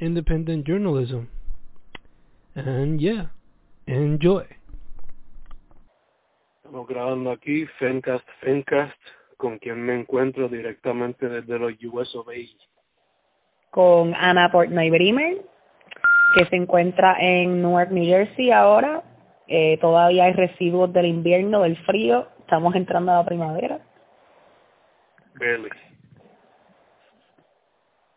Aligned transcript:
independent 0.00 0.66
journalism. 0.66 1.28
And 2.54 3.00
yeah, 3.00 3.26
enjoy. 3.86 4.46
Estamos 6.64 6.88
grabando 6.88 7.30
aquí 7.30 7.66
Fencast 7.78 8.26
Fencast, 8.40 8.96
con 9.36 9.58
quien 9.58 9.84
me 9.84 9.94
encuentro 9.94 10.48
directamente 10.48 11.28
desde 11.28 11.58
los 11.58 11.72
US 11.84 12.14
of 12.16 12.28
A. 12.28 12.32
Con 13.70 14.14
Ana 14.14 14.50
Portnoy 14.50 14.90
Brimer, 14.90 15.42
que 16.34 16.46
se 16.46 16.56
encuentra 16.56 17.16
en 17.20 17.62
Newark, 17.62 17.90
New 17.90 18.04
Jersey 18.04 18.50
ahora. 18.50 19.02
Eh, 19.48 19.78
todavía 19.80 20.24
hay 20.24 20.32
residuos 20.32 20.92
del 20.92 21.06
invierno, 21.06 21.62
del 21.62 21.76
frío. 21.84 22.26
Estamos 22.40 22.74
entrando 22.74 23.12
a 23.12 23.16
la 23.16 23.24
primavera. 23.24 23.80
Barely. 25.38 25.70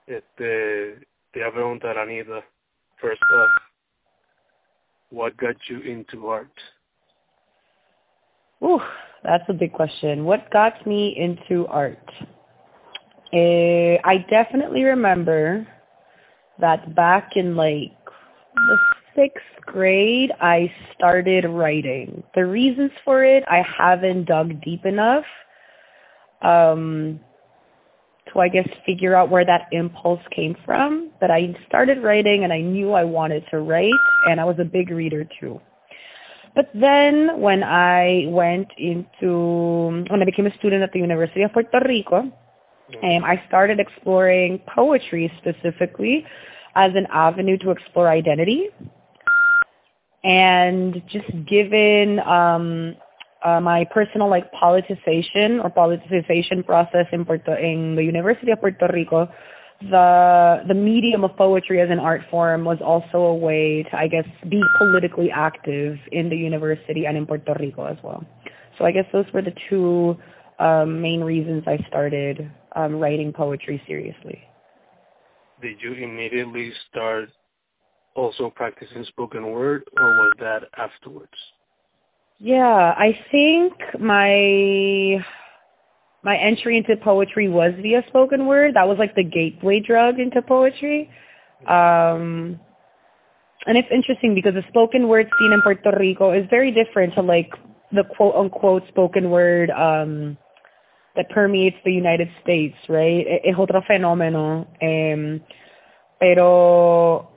Este, 0.07 1.08
te 1.33 1.39
voy 1.39 1.49
a 1.49 1.51
preguntar, 1.51 1.97
Anita, 1.97 2.43
first 2.97 3.21
off, 3.33 3.51
what 5.11 5.35
got 5.37 5.55
you 5.67 5.79
into 5.81 6.27
art? 6.27 6.51
Ooh, 8.63 8.81
that's 9.23 9.43
a 9.47 9.53
big 9.53 9.73
question. 9.73 10.25
What 10.25 10.49
got 10.51 10.85
me 10.85 11.15
into 11.17 11.65
art? 11.67 12.11
Uh, 13.31 13.97
I 14.03 14.25
definitely 14.29 14.83
remember 14.83 15.67
that 16.59 16.95
back 16.95 17.35
in 17.35 17.55
like 17.55 17.91
the 18.55 18.77
sixth 19.15 19.65
grade, 19.65 20.31
I 20.41 20.71
started 20.95 21.45
writing. 21.45 22.23
The 22.35 22.45
reasons 22.45 22.91
for 23.05 23.23
it, 23.23 23.43
I 23.47 23.63
haven't 23.77 24.25
dug 24.25 24.61
deep 24.61 24.85
enough. 24.85 25.25
Um, 26.41 27.19
to 28.33 28.39
I 28.39 28.49
guess 28.49 28.67
figure 28.85 29.15
out 29.15 29.29
where 29.29 29.45
that 29.45 29.67
impulse 29.71 30.21
came 30.35 30.55
from. 30.65 31.11
But 31.19 31.31
I 31.31 31.55
started 31.67 32.01
writing 32.03 32.43
and 32.43 32.53
I 32.53 32.61
knew 32.61 32.93
I 32.93 33.03
wanted 33.03 33.43
to 33.51 33.59
write 33.59 33.93
and 34.27 34.39
I 34.39 34.45
was 34.45 34.57
a 34.59 34.65
big 34.65 34.89
reader 34.89 35.27
too. 35.39 35.59
But 36.55 36.69
then 36.73 37.39
when 37.39 37.63
I 37.63 38.25
went 38.27 38.67
into 38.77 40.03
when 40.09 40.21
I 40.21 40.25
became 40.25 40.47
a 40.47 40.55
student 40.57 40.83
at 40.83 40.91
the 40.91 40.99
University 40.99 41.43
of 41.43 41.53
Puerto 41.53 41.79
Rico, 41.87 42.31
um, 43.03 43.23
I 43.23 43.41
started 43.47 43.79
exploring 43.79 44.59
poetry 44.67 45.31
specifically 45.37 46.25
as 46.75 46.91
an 46.95 47.07
avenue 47.11 47.57
to 47.59 47.71
explore 47.71 48.09
identity. 48.09 48.69
And 50.23 51.01
just 51.07 51.29
given 51.45 52.19
um, 52.19 52.95
uh, 53.43 53.59
my 53.59 53.85
personal 53.85 54.29
like 54.29 54.51
politicization 54.53 55.63
or 55.63 55.69
politicization 55.69 56.65
process 56.65 57.05
in 57.11 57.25
Puerto 57.25 57.55
in 57.55 57.95
the 57.95 58.03
University 58.03 58.51
of 58.51 58.59
Puerto 58.59 58.89
Rico, 58.93 59.29
the 59.81 60.63
the 60.67 60.73
medium 60.73 61.23
of 61.23 61.35
poetry 61.37 61.79
as 61.79 61.89
an 61.89 61.99
art 61.99 62.21
form 62.29 62.65
was 62.65 62.79
also 62.83 63.17
a 63.17 63.35
way 63.35 63.83
to 63.83 63.97
I 63.97 64.07
guess 64.07 64.27
be 64.49 64.61
politically 64.77 65.31
active 65.31 65.97
in 66.11 66.29
the 66.29 66.35
university 66.35 67.05
and 67.05 67.15
in 67.15 67.25
Puerto 67.25 67.55
Rico 67.59 67.85
as 67.85 67.97
well. 68.03 68.23
So 68.77 68.85
I 68.85 68.91
guess 68.91 69.05
those 69.13 69.25
were 69.33 69.41
the 69.41 69.53
two 69.69 70.17
um, 70.59 71.01
main 71.01 71.21
reasons 71.21 71.63
I 71.65 71.77
started 71.87 72.51
um, 72.75 72.95
writing 72.95 73.31
poetry 73.31 73.81
seriously. 73.87 74.41
Did 75.61 75.77
you 75.81 75.93
immediately 75.93 76.71
start 76.89 77.29
also 78.15 78.49
practicing 78.49 79.03
spoken 79.05 79.51
word, 79.51 79.83
or 79.97 80.07
was 80.09 80.33
that 80.39 80.63
afterwards? 80.77 81.31
Yeah, 82.39 82.95
I 82.97 83.19
think 83.31 83.73
my 83.99 85.23
my 86.23 86.37
entry 86.37 86.77
into 86.77 86.95
poetry 86.97 87.49
was 87.49 87.73
via 87.81 88.03
spoken 88.07 88.47
word. 88.47 88.75
That 88.75 88.87
was 88.87 88.97
like 88.97 89.15
the 89.15 89.23
gateway 89.23 89.81
drug 89.81 90.19
into 90.19 90.41
poetry. 90.41 91.09
Um 91.67 92.59
and 93.67 93.77
it's 93.77 93.89
interesting 93.91 94.35
because 94.35 94.53
the 94.53 94.63
spoken 94.69 95.07
word 95.09 95.27
scene 95.39 95.51
in 95.51 95.61
Puerto 95.61 95.95
Rico 95.99 96.31
is 96.31 96.45
very 96.49 96.71
different 96.71 97.13
to 97.15 97.21
like 97.21 97.51
the 97.91 98.03
quote 98.15 98.35
unquote 98.35 98.87
spoken 98.87 99.29
word 99.31 99.69
um 99.71 100.37
that 101.17 101.29
permeates 101.31 101.77
the 101.83 101.91
United 101.91 102.29
States, 102.41 102.75
right? 102.87 103.25
Es 103.43 103.55
otro 103.57 103.81
fenómeno. 103.81 104.67
Um, 104.81 105.41
pero 106.19 107.29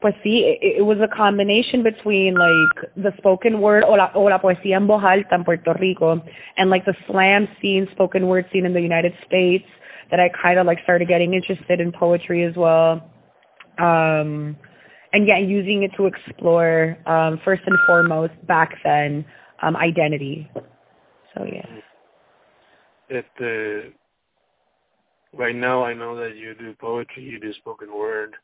pues 0.00 0.14
sí, 0.24 0.44
it, 0.44 0.78
it 0.78 0.82
was 0.82 0.98
a 1.00 1.08
combination 1.08 1.82
between 1.82 2.34
like 2.34 2.92
the 2.96 3.12
spoken 3.18 3.60
word 3.60 3.84
o 3.84 3.94
la, 3.94 4.10
o 4.14 4.24
la 4.24 4.38
poesía 4.38 4.76
en 4.76 4.86
voz 4.86 5.02
alta 5.02 5.34
en 5.34 5.44
Puerto 5.44 5.74
Rico 5.74 6.22
and 6.56 6.70
like 6.70 6.84
the 6.84 6.94
slam 7.06 7.48
scene, 7.60 7.88
spoken 7.92 8.28
word 8.28 8.46
scene 8.52 8.64
in 8.64 8.72
the 8.72 8.80
United 8.80 9.12
States 9.26 9.64
that 10.10 10.20
I 10.20 10.30
kind 10.30 10.58
of 10.58 10.66
like 10.66 10.78
started 10.84 11.08
getting 11.08 11.34
interested 11.34 11.80
in 11.80 11.92
poetry 11.92 12.44
as 12.44 12.54
well. 12.56 13.10
Um, 13.78 14.56
and 15.12 15.26
yeah, 15.26 15.38
using 15.38 15.82
it 15.82 15.90
to 15.96 16.06
explore 16.06 16.96
um, 17.06 17.40
first 17.44 17.62
and 17.66 17.76
foremost 17.86 18.34
back 18.46 18.74
then 18.84 19.24
um, 19.62 19.76
identity. 19.76 20.50
So 21.34 21.44
yeah. 21.44 21.66
Este, 23.10 23.92
right 25.32 25.56
now 25.56 25.82
I 25.82 25.94
know 25.94 26.14
that 26.16 26.36
you 26.36 26.54
do 26.54 26.74
poetry, 26.74 27.24
you 27.24 27.40
do 27.40 27.52
spoken 27.54 27.92
word. 27.92 28.36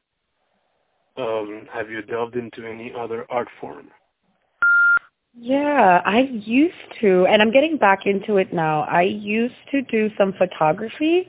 Um, 1.17 1.69
have 1.73 1.91
you 1.91 2.03
delved 2.03 2.35
into 2.35 2.67
any 2.67 2.93
other 2.99 3.27
art 3.31 3.49
form? 3.61 3.89
Yeah, 5.37 6.01
I 6.05 6.21
used 6.21 6.75
to, 7.01 7.27
and 7.27 7.43
I'm 7.43 7.53
getting 7.53 7.77
back 7.77 8.07
into 8.07 8.37
it 8.37 8.53
now. 8.53 8.83
I 8.83 9.03
used 9.03 9.55
to 9.73 9.83
do 9.83 10.11
some 10.17 10.33
photography. 10.33 11.29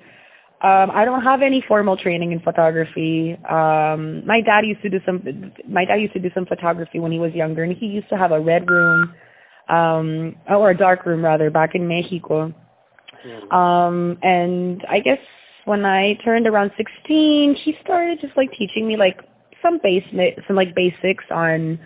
Um, 0.62 0.92
I 0.92 1.06
don't 1.06 1.24
have 1.24 1.42
any 1.42 1.64
formal 1.68 1.98
training 1.98 2.32
in 2.32 2.40
photography. 2.40 3.34
Um, 3.50 4.26
my 4.26 4.42
dad 4.42 4.66
used 4.66 4.82
to 4.84 4.90
do 4.90 5.00
some. 5.06 5.52
My 5.68 5.86
dad 5.86 5.96
used 5.96 6.14
to 6.14 6.20
do 6.20 6.30
some 6.34 6.46
photography 6.46 7.00
when 7.00 7.12
he 7.12 7.20
was 7.20 7.34
younger, 7.34 7.64
and 7.64 7.76
he 7.76 7.88
used 7.88 8.10
to 8.10 8.18
have 8.18 8.32
a 8.32 8.40
red 8.40 8.70
room, 8.70 9.14
um, 9.70 10.36
or 10.50 10.70
a 10.70 10.78
dark 10.78 11.06
room 11.06 11.24
rather, 11.24 11.50
back 11.50 11.76
in 11.76 11.88
Mexico. 11.88 12.54
Um, 13.52 14.18
and 14.24 14.84
I 14.90 15.00
guess 15.00 15.20
when 15.66 15.86
I 15.86 16.14
turned 16.24 16.48
around 16.48 16.72
16, 16.78 17.56
he 17.56 17.76
started 17.84 18.20
just 18.22 18.38
like 18.38 18.52
teaching 18.52 18.88
me 18.88 18.98
like 18.98 19.20
some 19.66 19.80
base 19.82 20.04
some 20.48 20.56
like 20.56 20.76
basics 20.76 21.24
on 21.32 21.80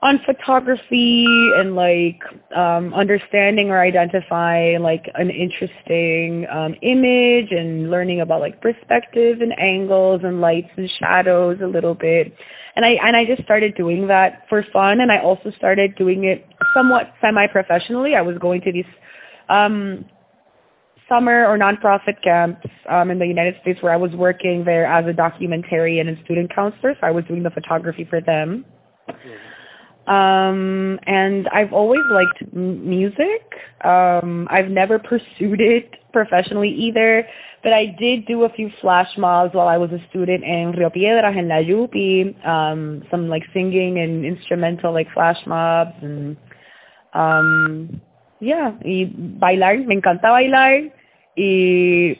on 0.00 0.20
photography 0.24 1.26
and 1.56 1.74
like 1.74 2.20
um 2.56 2.94
understanding 2.94 3.70
or 3.70 3.80
identifying 3.80 4.80
like 4.80 5.10
an 5.16 5.28
interesting 5.28 6.46
um 6.50 6.74
image 6.82 7.50
and 7.50 7.90
learning 7.90 8.20
about 8.20 8.40
like 8.40 8.60
perspective 8.60 9.40
and 9.40 9.58
angles 9.58 10.20
and 10.24 10.40
lights 10.40 10.70
and 10.76 10.88
shadows 10.98 11.58
a 11.62 11.66
little 11.66 11.94
bit. 11.94 12.32
And 12.76 12.84
i 12.84 12.90
and 13.02 13.16
i 13.16 13.24
just 13.24 13.42
started 13.42 13.74
doing 13.74 14.06
that 14.06 14.44
for 14.48 14.64
fun. 14.72 15.00
And 15.00 15.10
i 15.10 15.18
also 15.18 15.50
started 15.56 15.96
doing 15.96 16.24
it 16.24 16.46
somewhat 16.74 17.12
semi 17.20 17.46
professionally 17.48 18.14
i 18.14 18.22
was 18.22 18.38
going 18.38 18.60
to 18.62 18.72
these 18.72 18.84
um 19.48 20.04
summer 21.08 21.46
or 21.46 21.58
nonprofit 21.58 22.22
camps 22.22 22.66
um, 22.88 23.10
in 23.10 23.18
the 23.18 23.26
United 23.26 23.56
States 23.62 23.82
where 23.82 23.92
I 23.92 23.96
was 23.96 24.12
working 24.12 24.64
there 24.64 24.86
as 24.86 25.06
a 25.06 25.12
documentarian 25.12 26.08
and 26.08 26.18
student 26.24 26.54
counselor. 26.54 26.94
So 27.00 27.06
I 27.06 27.10
was 27.10 27.24
doing 27.24 27.42
the 27.42 27.50
photography 27.50 28.04
for 28.04 28.20
them. 28.20 28.64
Um, 30.06 30.98
and 31.06 31.48
I've 31.48 31.72
always 31.72 32.00
liked 32.10 32.42
m- 32.54 32.88
music. 32.88 33.42
Um, 33.84 34.48
I've 34.50 34.70
never 34.70 34.98
pursued 35.10 35.60
it 35.60 35.96
professionally 36.12 36.70
either, 36.70 37.26
but 37.62 37.72
I 37.74 37.94
did 37.98 38.26
do 38.26 38.44
a 38.44 38.48
few 38.48 38.70
flash 38.80 39.10
mobs 39.18 39.54
while 39.54 39.68
I 39.68 39.76
was 39.76 39.90
a 39.92 40.00
student 40.08 40.44
in 40.44 40.72
Rio 40.72 40.88
Piedras 40.88 41.36
in 41.36 41.48
La 41.48 41.56
Yupi, 41.56 42.46
um, 42.46 43.02
some 43.10 43.28
like 43.28 43.42
singing 43.52 43.98
and 43.98 44.24
instrumental 44.24 44.92
like 44.92 45.12
flash 45.12 45.38
mobs 45.46 45.94
and 46.02 46.36
um 47.14 48.00
yeah, 48.40 48.72
y 48.84 49.10
bailar, 49.40 49.78
me 49.78 49.96
encanta 49.96 50.30
bailar 50.30 50.92
y 51.38 52.18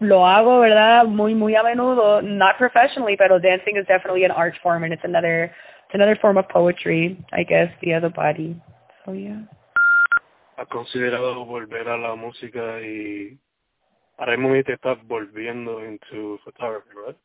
lo 0.00 0.26
hago, 0.26 0.60
¿verdad? 0.60 1.04
Muy, 1.04 1.34
muy 1.34 1.54
a 1.54 1.62
menudo, 1.62 2.22
not 2.22 2.56
professionally, 2.56 3.16
pero 3.16 3.38
dancing 3.38 3.76
is 3.76 3.86
definitely 3.86 4.24
an 4.24 4.30
art 4.30 4.54
form 4.62 4.84
and 4.84 4.92
it's 4.92 5.04
another, 5.04 5.52
it's 5.84 5.94
another 5.94 6.16
form 6.16 6.38
of 6.38 6.48
poetry, 6.48 7.22
I 7.32 7.42
guess, 7.44 7.68
via 7.82 8.00
the 8.00 8.08
body. 8.08 8.56
So 9.04 9.12
yeah. 9.12 9.42
¿Has 10.56 10.66
considerado 10.68 11.44
volver 11.44 11.88
a 11.88 11.98
la 11.98 12.16
música 12.16 12.80
y 12.80 13.38
ahora 14.16 14.36
mismo 14.36 14.64
te 14.64 14.72
estás 14.72 14.98
volviendo 15.06 15.84
into 15.84 16.38
photography, 16.44 16.90
right? 17.06 17.16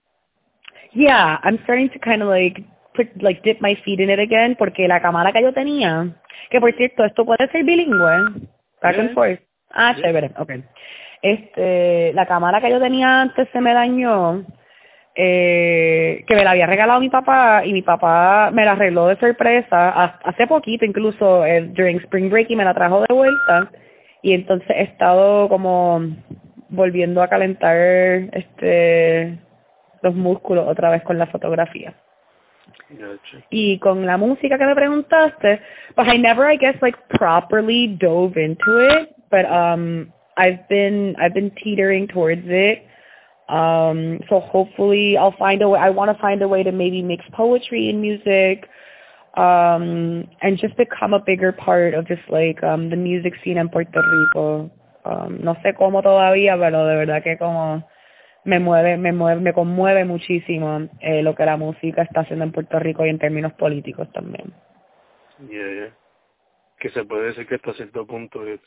Yeah, 0.91 1.39
I'm 1.43 1.57
starting 1.63 1.89
to 1.91 1.99
kind 1.99 2.21
of 2.21 2.27
like 2.27 2.63
put, 2.95 3.07
like 3.23 3.43
dip 3.43 3.61
my 3.61 3.75
feet 3.85 3.99
in 3.99 4.09
it 4.09 4.19
again 4.19 4.55
porque 4.55 4.87
la 4.87 4.99
cámara 4.99 5.31
que 5.31 5.41
yo 5.41 5.51
tenía, 5.51 6.13
que 6.51 6.59
por 6.59 6.71
cierto, 6.73 7.05
esto 7.05 7.25
puede 7.25 7.49
ser 7.51 7.63
bilingüe, 7.63 8.47
back 8.81 8.99
and 8.99 9.13
forth. 9.13 9.39
Ah, 9.73 9.95
chévere, 9.95 10.31
okay. 10.37 10.63
Este, 11.23 12.11
la 12.13 12.25
cámara 12.25 12.59
que 12.59 12.69
yo 12.69 12.81
tenía 12.81 13.21
antes 13.21 13.47
se 13.53 13.61
me 13.61 13.73
dañó, 13.73 14.43
eh, 15.15 16.25
que 16.27 16.35
me 16.35 16.43
la 16.43 16.51
había 16.51 16.67
regalado 16.67 16.99
mi 16.99 17.09
papá 17.09 17.65
y 17.65 17.71
mi 17.71 17.81
papá 17.81 18.51
me 18.51 18.65
la 18.65 18.73
arregló 18.73 19.07
de 19.07 19.15
sorpresa 19.15 20.19
hace 20.25 20.47
poquito, 20.47 20.83
incluso 20.83 21.45
eh, 21.45 21.61
during 21.61 21.97
spring 21.99 22.29
break 22.29 22.49
y 22.49 22.57
me 22.57 22.65
la 22.65 22.73
trajo 22.73 23.05
de 23.07 23.13
vuelta 23.13 23.71
y 24.21 24.33
entonces 24.33 24.69
he 24.69 24.81
estado 24.81 25.47
como 25.47 26.01
volviendo 26.67 27.23
a 27.23 27.29
calentar 27.29 27.77
este 28.33 29.39
los 30.01 30.13
músculos 30.13 30.67
otra 30.67 30.89
vez 30.89 31.03
con 31.03 31.17
la 31.17 31.27
fotografía. 31.27 31.93
Y 33.49 33.79
con 33.79 34.05
la 34.05 34.17
música 34.17 34.57
que 34.57 34.65
me 34.65 34.75
preguntaste, 34.75 35.61
but 35.95 36.05
I 36.05 36.17
never, 36.17 36.51
I 36.51 36.57
guess, 36.57 36.75
like 36.81 36.97
properly 37.17 37.95
dove 37.97 38.37
into 38.37 38.79
it, 38.79 39.15
but 39.31 39.45
um, 39.45 40.11
I've 40.37 40.67
been 40.69 41.15
I've 41.19 41.33
been 41.33 41.51
teetering 41.63 42.07
towards 42.07 42.43
it. 42.45 42.85
Um, 43.49 44.19
so 44.29 44.39
hopefully 44.39 45.17
I'll 45.17 45.35
find 45.37 45.61
a 45.61 45.69
way. 45.69 45.79
I 45.79 45.89
want 45.89 46.15
to 46.15 46.21
find 46.21 46.41
a 46.41 46.47
way 46.47 46.63
to 46.63 46.71
maybe 46.71 47.01
mix 47.01 47.23
poetry 47.33 47.89
and 47.89 48.01
music, 48.01 48.69
um, 49.35 50.27
and 50.41 50.57
just 50.57 50.77
become 50.77 51.13
a 51.13 51.19
bigger 51.19 51.51
part 51.51 51.93
of 51.93 52.07
just 52.07 52.21
like 52.29 52.63
um, 52.63 52.89
the 52.89 52.95
music 52.95 53.33
scene 53.43 53.57
in 53.57 53.69
Puerto 53.69 54.01
Rico. 54.01 54.71
Um, 55.05 55.39
no 55.43 55.55
sé 55.55 55.75
cómo 55.75 56.01
todavía, 56.01 56.57
pero 56.57 56.87
de 56.87 56.95
verdad 56.95 57.21
que 57.23 57.37
como 57.37 57.83
me 58.45 58.59
mueve, 58.59 58.97
me 58.97 59.11
mueve, 59.11 59.41
me 59.41 59.53
conmueve 59.53 60.05
muchísimo 60.05 60.87
eh, 61.01 61.21
lo 61.21 61.35
que 61.35 61.45
la 61.45 61.57
música 61.57 62.03
está 62.03 62.21
haciendo 62.21 62.45
en 62.45 62.51
Puerto 62.51 62.79
Rico 62.79 63.05
y 63.05 63.09
en 63.09 63.19
términos 63.19 63.53
políticos 63.53 64.09
también. 64.13 64.53
Yeah, 65.49 65.93
Que 66.79 66.89
se 66.89 67.03
puede 67.03 67.27
decir 67.27 67.47
que 67.47 67.55
hasta 67.55 67.73
cierto 67.73 68.05
punto 68.05 68.45
es 68.47 68.61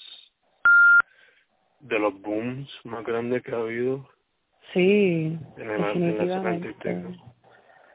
de 1.88 1.98
los 1.98 2.20
booms 2.20 2.68
más 2.84 3.04
grandes 3.04 3.42
que 3.42 3.52
ha 3.52 3.58
habido. 3.58 4.08
Sí, 4.72 5.38
definitivamente. 5.56 6.74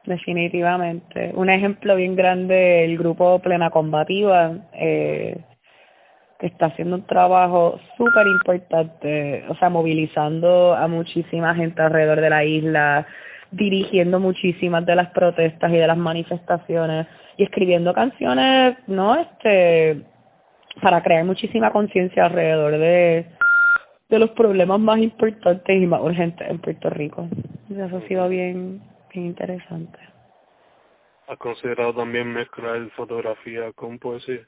definitivamente. 0.04 1.32
Un 1.34 1.50
ejemplo 1.50 1.96
bien 1.96 2.16
grande, 2.16 2.84
el 2.84 2.98
grupo 2.98 3.38
Plena 3.40 3.70
Combativa, 3.70 4.56
eh, 4.72 5.44
está 6.40 6.66
haciendo 6.66 6.96
un 6.96 7.06
trabajo 7.06 7.78
súper 7.96 8.26
importante, 8.26 9.44
o 9.48 9.54
sea, 9.56 9.68
movilizando 9.70 10.74
a 10.74 10.88
muchísima 10.88 11.54
gente 11.54 11.80
alrededor 11.80 12.20
de 12.20 12.30
la 12.30 12.44
isla, 12.44 13.06
dirigiendo 13.52 14.18
muchísimas 14.18 14.84
de 14.86 14.96
las 14.96 15.10
protestas 15.10 15.70
y 15.70 15.76
de 15.76 15.86
las 15.86 15.96
manifestaciones 15.96 17.06
y 17.36 17.44
escribiendo 17.44 17.92
canciones, 17.94 18.76
¿no? 18.88 19.14
Este, 19.14 20.02
para 20.80 21.02
crear 21.02 21.24
muchísima 21.24 21.70
conciencia 21.70 22.26
alrededor 22.26 22.78
de, 22.78 23.26
de 24.12 24.18
los 24.18 24.30
problemas 24.30 24.78
más 24.78 24.98
importantes 24.98 25.74
y 25.74 25.86
más 25.86 26.02
urgentes 26.02 26.48
en 26.48 26.58
Puerto 26.58 26.90
Rico. 26.90 27.28
Eso 27.70 27.96
ha 27.96 28.08
sido 28.08 28.28
bien, 28.28 28.82
bien 29.12 29.26
interesante. 29.26 29.98
¿Ha 31.28 31.36
considerado 31.36 31.94
también 31.94 32.30
mezclar 32.30 32.90
fotografía 32.90 33.72
con 33.72 33.98
poesía? 33.98 34.46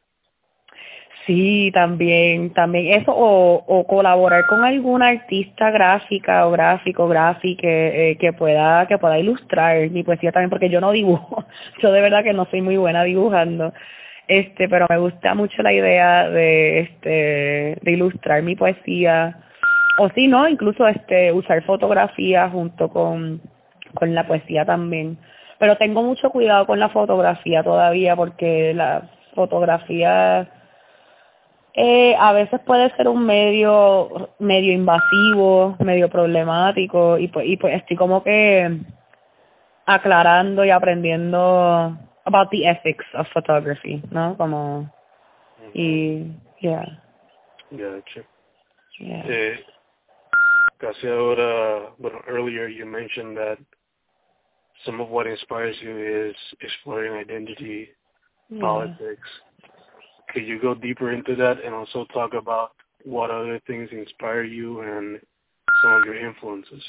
Sí, 1.27 1.71
también, 1.73 2.53
también 2.53 3.01
eso 3.01 3.11
o, 3.17 3.65
o 3.67 3.87
colaborar 3.87 4.45
con 4.47 4.63
alguna 4.63 5.09
artista 5.09 5.71
gráfica 5.71 6.47
o 6.47 6.51
gráfico, 6.51 7.09
gráfico 7.09 7.63
eh, 7.65 8.19
que 8.21 8.35
pueda 8.35 8.87
que 8.87 8.99
pueda 8.99 9.19
ilustrar 9.19 9.89
mi 9.91 10.03
poesía 10.03 10.33
también 10.33 10.51
porque 10.51 10.69
yo 10.69 10.83
no 10.83 10.93
dibujo, 10.93 11.47
yo 11.83 11.91
de 11.91 12.03
verdad 12.03 12.23
que 12.23 12.35
no 12.35 12.45
soy 12.51 12.61
muy 12.61 12.77
buena 12.77 13.03
dibujando, 13.05 13.73
este, 14.29 14.69
pero 14.69 14.87
me 14.91 14.99
gusta 14.99 15.35
mucho 15.35 15.63
la 15.63 15.73
idea 15.73 16.29
de 16.29 16.81
este 16.81 17.79
de 17.81 17.93
ilustrar 17.93 18.43
mi 18.43 18.57
poesía 18.57 19.44
o 19.99 20.08
si 20.11 20.26
no, 20.29 20.49
incluso 20.49 20.87
este 20.87 21.32
usar 21.32 21.62
fotografía 21.64 22.49
junto 22.50 22.88
con 22.88 23.41
con 23.94 24.14
la 24.14 24.26
poesía 24.26 24.64
también, 24.64 25.19
pero 25.58 25.76
tengo 25.76 26.02
mucho 26.02 26.31
cuidado 26.31 26.67
con 26.67 26.79
la 26.79 26.88
fotografía 26.88 27.62
todavía 27.62 28.17
porque 28.17 28.75
la 28.75 29.08
fotografía 29.35 30.49
eh, 31.75 32.14
a 32.19 32.32
veces 32.32 32.61
puede 32.61 32.94
ser 32.96 33.08
un 33.08 33.25
medio 33.25 34.31
medio 34.38 34.73
invasivo, 34.73 35.76
medio 35.81 36.08
problemático 36.08 37.19
y 37.19 37.29
pues, 37.29 37.46
y 37.46 37.56
pues 37.56 37.75
estoy 37.75 37.96
como 37.96 38.23
que 38.23 38.79
aclarando 39.87 40.64
y 40.64 40.70
aprendiendo 40.70 41.96
about 42.25 42.50
the 42.50 42.69
ethics 42.69 43.06
of 43.14 43.29
photography, 43.32 44.02
¿no? 44.11 44.37
Como 44.37 44.91
y 45.73 46.25
yeah. 46.61 47.00
Gotcha. 47.70 48.23
Yeah. 48.99 49.25
Eh, 49.26 49.64
casi 50.81 51.06
ahora, 51.09 51.91
bueno, 51.99 52.21
earlier 52.29 52.69
you 52.69 52.87
mentioned 52.87 53.37
that 53.37 53.59
some 54.85 55.00
of 55.00 55.09
what 55.09 55.26
inspires 55.26 55.76
you 55.81 55.97
is 55.97 56.37
exploring 56.61 57.12
identity, 57.15 57.88
yeah. 58.50 58.61
politics. 58.61 59.29
could 60.35 60.44
you 60.44 60.61
go 60.61 60.75
deeper 60.75 61.12
into 61.12 61.37
that 61.37 61.65
and 61.65 61.73
also 61.73 62.05
talk 62.12 62.35
about 62.35 62.73
what 63.05 63.31
other 63.31 63.61
things 63.67 63.88
inspire 63.93 64.43
you 64.43 64.81
and 64.81 65.21
some 65.82 65.93
of 65.93 66.03
your 66.05 66.17
influences? 66.17 66.82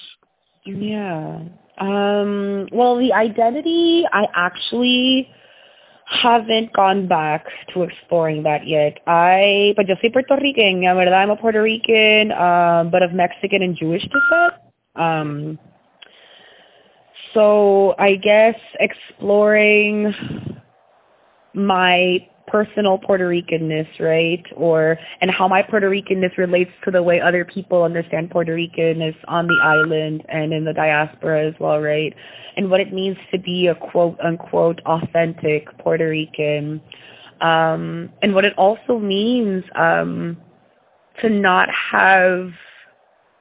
Yeah. 0.66 1.42
Um, 1.80 2.68
well, 2.72 2.98
the 2.98 3.14
identity, 3.14 4.04
I 4.12 4.26
actually 4.36 5.30
haven't 6.06 6.72
gone 6.74 7.08
back 7.08 7.46
to 7.74 7.84
exploring 7.84 8.44
that 8.44 8.68
yet. 8.68 9.00
I, 9.08 9.74
but 9.76 9.88
yo 9.88 9.96
soy 10.02 10.12
Puerto 10.12 10.38
Rican, 10.40 10.82
verdad, 10.82 11.14
I'm 11.14 11.32
a 11.32 11.36
Puerto 11.36 11.62
Rican, 11.62 12.32
um, 12.32 12.92
but 12.92 13.02
of 13.02 13.12
Mexican 13.14 13.62
and 13.62 13.76
Jewish 13.76 14.04
descent. 14.04 14.54
Um, 14.96 15.60
so 17.34 17.96
I 17.98 18.16
guess 18.16 18.56
exploring 18.80 20.14
my 21.54 22.28
personal 22.48 22.98
Puerto 22.98 23.28
Ricanness, 23.28 23.88
right? 24.00 24.46
Or 24.56 24.98
and 25.22 25.32
how 25.32 25.48
my 25.48 25.62
Puerto 25.62 25.90
Ricanness 25.90 26.38
relates 26.38 26.72
to 26.84 26.92
the 26.92 27.02
way 27.02 27.20
other 27.20 27.46
people 27.46 27.84
understand 27.84 28.32
Puerto 28.32 28.56
Ricanness 28.56 29.16
on 29.28 29.48
the 29.48 29.58
island 29.64 30.24
and 30.30 30.54
in 30.54 30.66
the 30.66 30.74
diaspora 30.74 31.48
as 31.48 31.54
well, 31.60 31.80
right? 31.80 32.14
And 32.58 32.70
what 32.70 32.80
it 32.80 32.94
means 32.94 33.18
to 33.32 33.40
be 33.40 33.68
a 33.68 33.76
quote 33.76 34.20
unquote 34.22 34.82
authentic 34.86 35.76
Puerto 35.80 36.10
Rican. 36.10 36.82
Um, 37.42 38.10
and 38.22 38.34
what 38.34 38.46
it 38.46 38.54
also 38.58 39.00
means 39.00 39.64
um, 39.76 40.38
to 41.22 41.30
not 41.30 41.70
have, 41.70 42.52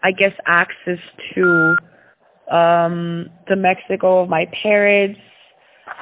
I 0.02 0.12
guess, 0.12 0.33
access 0.47 0.99
to 1.35 1.76
um, 2.50 3.31
the 3.49 3.57
Mexico 3.57 4.21
of 4.23 4.28
my 4.28 4.47
parents, 4.47 5.21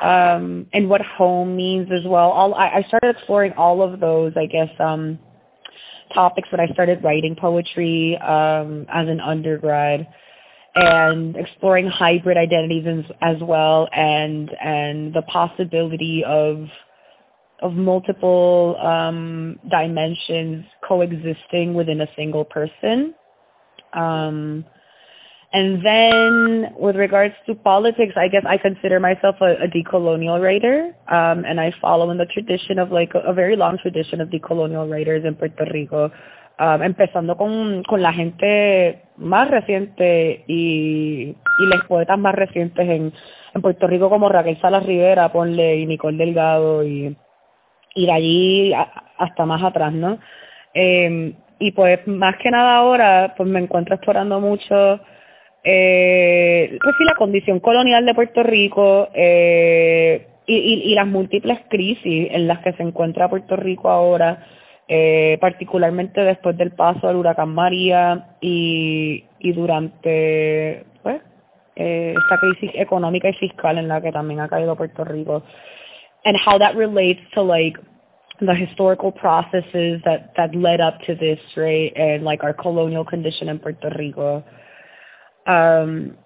um, 0.03 0.67
and 0.73 0.89
what 0.89 1.01
home 1.01 1.57
means 1.57 1.89
as 1.93 2.05
well. 2.05 2.31
All 2.31 2.55
I, 2.55 2.69
I 2.69 2.83
started 2.89 3.17
exploring 3.17 3.53
all 3.57 3.83
of 3.83 4.01
those, 4.01 4.33
I 4.37 4.47
guess, 4.47 4.71
um, 4.79 5.19
topics 6.15 6.49
when 6.51 6.61
I 6.61 6.73
started 6.73 7.03
writing 7.03 7.37
poetry 7.37 8.19
um, 8.19 8.87
as 8.93 9.09
an 9.09 9.21
undergrad, 9.21 10.07
and 10.75 11.37
exploring 11.37 11.87
hybrid 11.87 12.37
identities 12.37 12.87
as, 12.87 13.05
as 13.21 13.43
well, 13.43 13.89
and 13.93 14.51
and 14.61 15.15
the 15.15 15.23
possibility 15.23 16.25
of 16.25 16.67
of 17.61 17.75
multiple 17.75 18.77
um, 18.83 19.59
dimensions 19.71 20.65
coexisting 20.87 21.75
within 21.75 22.01
a 22.01 22.09
single 22.17 22.45
person. 22.45 23.15
Um, 23.93 24.65
and 25.53 25.85
then 25.85 26.73
with 26.79 26.97
regards 26.97 27.35
to 27.47 27.55
politics, 27.55 28.15
I 28.17 28.29
guess 28.29 28.45
I 28.49 28.57
consider 28.57 28.99
myself 29.01 29.37
a, 29.41 29.69
decolonial 29.69 30.41
writer, 30.41 30.95
um, 31.09 31.45
and 31.45 31.61
I 31.61 31.75
follow 31.81 32.11
in 32.11 32.19
the 32.19 32.27
tradition 32.27 32.79
of 32.79 32.91
like 32.91 33.13
a, 33.15 33.33
very 33.35 33.55
long 33.57 33.77
tradition 33.79 34.21
of 34.21 34.31
decolonial 34.31 34.89
writers 34.89 35.25
in 35.27 35.35
Puerto 35.35 35.65
Rico, 35.67 36.11
um, 36.59 36.83
empezando 36.83 37.37
con, 37.37 37.83
con 37.83 38.01
la 38.01 38.15
gente 38.15 39.03
más 39.19 39.51
reciente 39.51 40.45
y, 40.49 41.37
y 41.37 41.67
los 41.67 41.85
poetas 41.87 42.19
más 42.19 42.35
recientes 42.35 42.89
en, 42.89 43.13
en 43.55 43.63
Puerto 43.63 43.87
Rico 43.87 44.09
como 44.09 44.31
Raquel 44.31 44.59
Salas 44.61 44.87
Rivera, 44.87 45.33
Ponle 45.33 45.77
y 45.77 45.87
Nicole 45.87 46.17
Delgado 46.17 46.83
y, 46.83 47.15
y 47.95 48.07
de 48.07 48.13
allí 48.13 48.73
a, 48.73 48.91
hasta 49.19 49.45
más 49.45 49.63
atrás, 49.63 49.93
¿no? 49.93 50.19
Eh, 50.73 51.35
y 51.59 51.73
pues 51.73 52.07
más 52.07 52.37
que 52.39 52.51
nada 52.51 52.77
ahora 52.77 53.35
pues 53.37 53.49
me 53.49 53.61
encuentro 53.61 53.95
explorando 53.95 54.41
mucho 54.41 55.01
eh, 55.65 56.79
pues 56.83 56.97
sí, 56.99 57.05
la 57.05 57.15
condición 57.15 57.61
colonial 57.61 58.05
de 58.05 58.15
Puerto 58.15 58.43
Rico 58.43 59.09
eh, 59.15 60.27
y, 60.47 60.57
y, 60.57 60.95
las 60.95 61.07
múltiples 61.07 61.61
crisis 61.69 62.29
en 62.31 62.49
las 62.49 62.61
que 62.61 62.73
se 62.73 62.83
encuentra 62.83 63.31
Puerto 63.31 63.55
Rico 63.55 63.89
ahora, 63.89 64.45
eh, 64.89 65.39
particularmente 65.41 66.21
después 66.23 66.57
del 66.57 66.73
paso 66.73 67.07
del 67.07 67.17
huracán 67.17 67.55
María 67.55 68.37
y, 68.41 69.25
y 69.39 69.53
durante 69.53 70.85
pues, 71.03 71.23
eh, 71.77 72.15
esta 72.17 72.39
crisis 72.39 72.71
económica 72.75 73.29
y 73.29 73.35
fiscal 73.35 73.79
en 73.79 73.87
la 73.87 74.01
que 74.01 74.11
también 74.11 74.41
ha 74.41 74.49
caído 74.49 74.77
Puerto 74.77 75.05
Rico, 75.05 75.45
and 76.25 76.37
how 76.45 76.59
that 76.59 76.75
relates 76.75 77.23
to 77.35 77.43
like 77.43 77.79
the 78.41 78.55
historical 78.55 79.13
processes 79.13 80.03
that 80.05 80.33
that 80.37 80.55
led 80.55 80.81
up 80.81 80.99
to 81.07 81.15
this, 81.15 81.39
right? 81.57 81.93
And 81.97 82.25
like 82.25 82.43
our 82.43 82.53
colonial 82.53 83.05
condition 83.05 83.49
in 83.49 83.61
Puerto 83.61 83.91
Rico. 83.91 84.43
Um, 85.47 86.17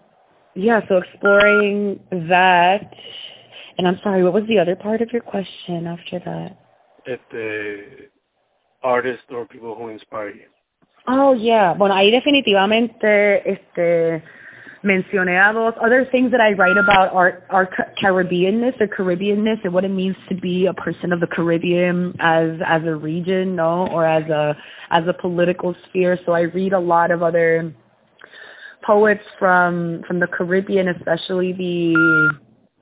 yeah, 0.55 0.81
so 0.89 0.99
exploring 0.99 2.01
that. 2.29 2.95
And 3.79 3.87
I'm 3.87 3.99
sorry, 4.03 4.25
what 4.25 4.33
was 4.33 4.45
the 4.49 4.59
other 4.59 4.75
part 4.75 5.03
of 5.03 5.13
your 5.13 5.23
question 5.23 5.87
after 5.87 6.19
that? 6.21 6.59
If 7.05 7.21
the 7.31 8.09
artists 8.83 9.25
or 9.31 9.47
people 9.47 9.75
who 9.75 9.89
inspire 9.89 10.31
you. 10.31 10.47
Oh, 11.09 11.35
yeah. 11.35 11.75
Bueno, 11.75 11.95
ahí 11.95 12.11
definitivamente 12.11 13.49
este 13.49 14.23
mencioné 14.83 15.39
a 15.39 15.53
dos. 15.53 15.75
Other 15.81 16.07
things 16.11 16.31
that 16.33 16.41
I 16.41 16.53
write 16.53 16.77
about 16.77 17.13
are, 17.13 17.45
are 17.51 17.69
Caribbeanness 18.03 18.81
or 18.81 18.89
Caribbeanness 18.89 19.59
and 19.65 19.73
what 19.73 19.85
it 19.85 19.91
means 19.91 20.17
to 20.29 20.35
be 20.35 20.67
a 20.67 20.75
person 20.75 21.13
of 21.13 21.21
the 21.21 21.27
Caribbean 21.27 22.15
as 22.19 22.59
as 22.67 22.83
a 22.85 22.95
region, 22.95 23.57
no, 23.57 23.87
or 23.89 24.05
as 24.07 24.29
a 24.31 24.57
as 24.91 25.05
a 25.07 25.13
political 25.13 25.75
sphere. 25.89 26.19
So 26.25 26.33
I 26.33 26.43
read 26.43 26.73
a 26.73 26.81
lot 26.81 27.11
of 27.11 27.23
other 27.23 27.73
poets 28.87 29.25
from 29.39 30.03
from 30.07 30.21
the 30.21 30.27
Caribbean, 30.27 30.89
especially 30.89 31.53
the 31.53 31.95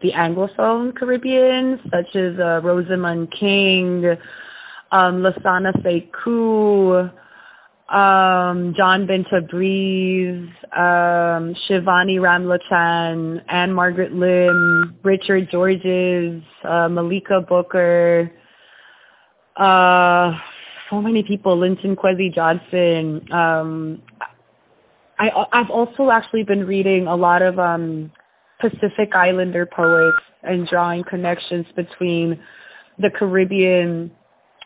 the 0.03 0.13
Anglophone 0.13 0.95
Caribbean, 0.95 1.81
such 1.91 2.15
as 2.15 2.39
uh, 2.39 2.61
Rosamund 2.63 3.33
King, 3.33 4.05
um, 4.93 5.23
Lasana 5.23 5.73
Sekou, 5.83 7.11
um, 7.89 8.75
John 8.77 9.07
Binta 9.07 9.49
Breeze, 9.49 10.49
um, 10.73 11.55
Shivani 11.67 12.19
Ramlachan, 12.19 13.43
Anne 13.49 13.73
Margaret 13.73 14.13
Lim, 14.13 14.97
Richard 15.03 15.51
Georges, 15.51 16.43
uh, 16.65 16.89
Malika 16.89 17.41
Booker, 17.41 18.31
uh, 19.57 20.33
so 20.91 21.01
many 21.01 21.23
people, 21.23 21.57
Linton 21.57 21.97
Kwesi 21.97 22.35
Johnson. 22.35 23.33
Um, 23.33 24.03
I, 25.19 25.47
I've 25.53 25.71
also 25.71 26.11
actually 26.11 26.45
been 26.45 26.67
reading 26.67 27.07
a 27.07 27.17
lot 27.17 27.43
of 27.43 27.59
um, 27.59 28.11
Pacific 28.61 29.15
Islander 29.15 29.67
poets 29.67 30.19
and 30.43 30.67
drawing 30.67 31.05
connections 31.05 31.67
between 31.77 32.41
the 32.99 33.11
Caribbean 33.11 34.11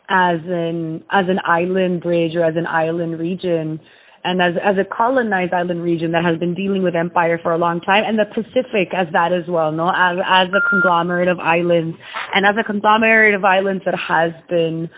as 0.09 0.39
an 0.45 1.03
as 1.11 1.25
an 1.29 1.39
island 1.43 2.01
bridge 2.01 2.35
or 2.35 2.43
as 2.43 2.55
an 2.55 2.65
island 2.65 3.19
region 3.19 3.79
and 4.23 4.41
as 4.41 4.55
as 4.61 4.75
a 4.77 4.83
colonized 4.83 5.53
island 5.53 5.83
region 5.83 6.11
that 6.11 6.25
has 6.25 6.37
been 6.37 6.55
dealing 6.55 6.83
with 6.83 6.95
empire 6.95 7.39
for 7.41 7.53
a 7.53 7.57
long 7.57 7.79
time 7.81 8.03
and 8.05 8.17
the 8.17 8.25
Pacific 8.25 8.93
as 8.93 9.07
that 9.13 9.31
as 9.31 9.47
well 9.47 9.71
no? 9.71 9.89
As 9.89 10.17
as 10.25 10.47
a 10.49 10.69
conglomerate 10.69 11.27
of 11.27 11.39
islands 11.39 11.95
and 12.33 12.45
as 12.45 12.55
a 12.59 12.63
conglomerate 12.63 13.35
of 13.35 13.45
islands 13.45 13.83
that 13.85 13.95
has 13.95 14.33
been 14.49 14.89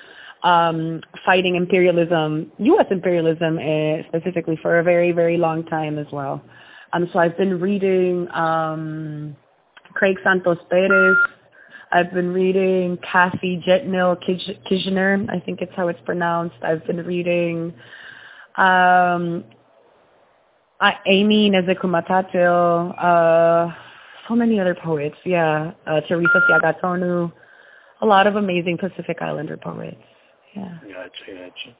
um 0.44 1.02
fighting 1.26 1.56
imperialism 1.56 2.52
US 2.60 2.88
imperialism 2.92 3.58
uh, 3.58 4.04
specifically 4.08 4.58
for 4.62 4.80
a 4.80 4.84
very 4.84 5.12
very 5.12 5.38
long 5.38 5.64
time 5.66 5.98
as 5.98 6.08
well 6.12 6.42
so 7.14 7.20
I've 7.20 7.38
been 7.38 7.60
reading 7.60 8.28
um 8.34 9.36
Craig 9.94 10.18
Santos 10.24 10.58
Perez 10.70 11.18
I've 11.94 12.14
been 12.14 12.32
reading 12.32 12.98
Kathy 13.00 13.62
Jetnil 13.68 14.18
Kijner, 14.24 15.30
I 15.30 15.42
think 15.42 15.62
it's 15.62 15.74
how 15.76 15.90
it's 15.90 16.00
pronounced. 16.06 16.56
I've 16.64 16.86
been 16.88 17.06
reading 17.06 17.74
um, 18.56 19.44
Amy 21.06 21.50
Nezekumatatil, 21.52 22.96
uh, 22.98 23.76
so 24.28 24.36
many 24.36 24.58
other 24.60 24.74
poets, 24.74 25.18
yeah. 25.26 25.72
Uh, 25.86 26.00
Teresa 26.08 26.42
Siagatonu, 26.50 27.32
a 28.02 28.06
lot 28.06 28.26
of 28.26 28.38
amazing 28.38 28.78
Pacific 28.78 29.18
Islander 29.22 29.58
poets. 29.58 30.02
Yeah. 30.56 30.80
Gotcha, 30.84 31.34
gotcha. 31.34 31.78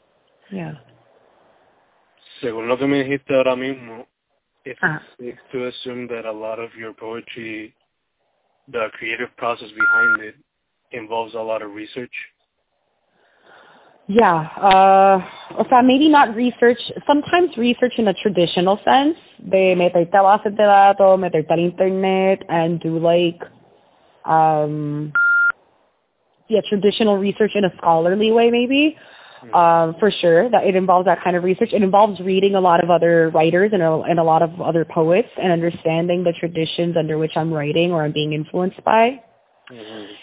Yeah. 0.52 0.74
Según 2.42 2.68
lo 2.68 2.78
que 2.78 2.88
me 2.88 3.04
dijiste 3.04 3.36
ahora 3.36 3.56
mismo, 3.56 4.08
it's 4.66 4.80
ah. 4.82 5.02
safe 5.20 5.38
to 5.52 5.68
assume 5.68 6.08
that 6.08 6.26
a 6.26 6.32
lot 6.32 6.60
of 6.60 6.74
your 6.76 6.94
poetry 6.94 7.76
the 8.72 8.88
creative 8.94 9.36
process 9.38 9.70
behind 9.70 10.22
it 10.22 10.36
involves 10.92 11.34
a 11.36 11.40
lot 11.40 11.62
of 11.62 11.72
research? 11.72 12.12
Yeah, 14.08 14.48
uh, 14.58 15.22
o 15.58 15.66
sea, 15.70 15.82
maybe 15.82 16.10
not 16.10 16.36
research, 16.36 16.80
sometimes 17.08 17.56
research 17.56 17.94
in 17.98 18.08
a 18.10 18.14
traditional 18.14 18.80
sense, 18.84 19.18
de 19.40 19.76
meterte 19.76 20.16
a 20.16 20.22
bases 20.22 20.56
de 20.58 20.64
datos, 20.64 21.18
meterte 21.18 21.52
al 21.52 21.60
internet, 21.60 22.44
and 22.50 22.80
do 22.82 23.00
like, 23.00 23.42
um, 24.26 25.14
yeah, 26.52 26.62
traditional 26.68 27.18
research 27.18 27.52
in 27.56 27.66
a 27.66 27.72
scholarly 27.78 28.32
way 28.32 28.52
maybe. 28.52 28.98
Hmm. 29.42 29.56
um, 29.56 29.96
for 30.00 30.12
sure. 30.12 30.50
That 30.50 30.66
it 30.66 30.76
involves 30.76 31.06
that 31.06 31.24
kind 31.24 31.36
of 31.36 31.44
research. 31.44 31.70
It 31.74 31.82
involves 31.82 32.20
reading 32.20 32.56
a 32.56 32.62
lot 32.62 32.84
of 32.84 32.90
other 32.92 33.30
writers 33.32 33.72
and 33.74 33.82
a, 33.82 34.02
and 34.02 34.20
a 34.20 34.24
lot 34.24 34.44
of 34.44 34.62
other 34.62 34.86
poets 34.86 35.30
and 35.42 35.52
understanding 35.52 36.24
the 36.24 36.34
traditions 36.34 36.96
under 36.96 37.18
which 37.18 37.32
I'm 37.36 37.52
writing 37.52 37.92
or 37.92 38.04
I'm 38.04 38.12
being 38.12 38.34
influenced 38.34 38.84
by. 38.84 39.22
Mm-hmm. 39.72 40.14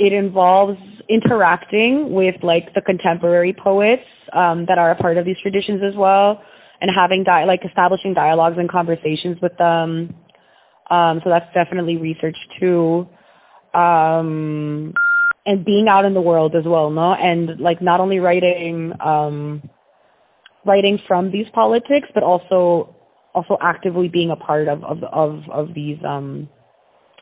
It 0.00 0.12
involves 0.12 0.78
interacting 1.08 2.12
with 2.12 2.34
like 2.42 2.74
the 2.74 2.80
contemporary 2.80 3.54
poets 3.54 4.04
um, 4.32 4.66
that 4.66 4.78
are 4.78 4.90
a 4.90 4.96
part 4.96 5.16
of 5.16 5.24
these 5.24 5.38
traditions 5.40 5.82
as 5.82 5.94
well, 5.94 6.42
and 6.80 6.90
having 6.94 7.24
di- 7.24 7.44
like 7.44 7.64
establishing 7.64 8.12
dialogues 8.12 8.56
and 8.58 8.68
conversations 8.68 9.38
with 9.40 9.56
them. 9.58 10.14
Um, 10.90 11.20
so 11.24 11.30
that's 11.30 11.52
definitely 11.54 11.96
research 11.96 12.36
too. 12.58 13.06
Um, 13.74 14.92
and 15.44 15.64
being 15.64 15.88
out 15.88 16.04
in 16.04 16.14
the 16.14 16.20
world 16.20 16.54
as 16.54 16.64
well, 16.64 16.90
no? 16.90 17.14
And 17.14 17.60
like 17.60 17.82
not 17.82 18.00
only 18.00 18.18
writing 18.18 18.92
um 19.00 19.68
writing 20.64 20.98
from 21.06 21.30
these 21.30 21.46
politics, 21.52 22.08
but 22.14 22.22
also 22.22 22.94
also 23.34 23.56
actively 23.60 24.08
being 24.08 24.30
a 24.30 24.36
part 24.36 24.68
of 24.68 24.84
of 24.84 25.02
of, 25.04 25.42
of 25.50 25.74
these 25.74 25.98
um 26.06 26.48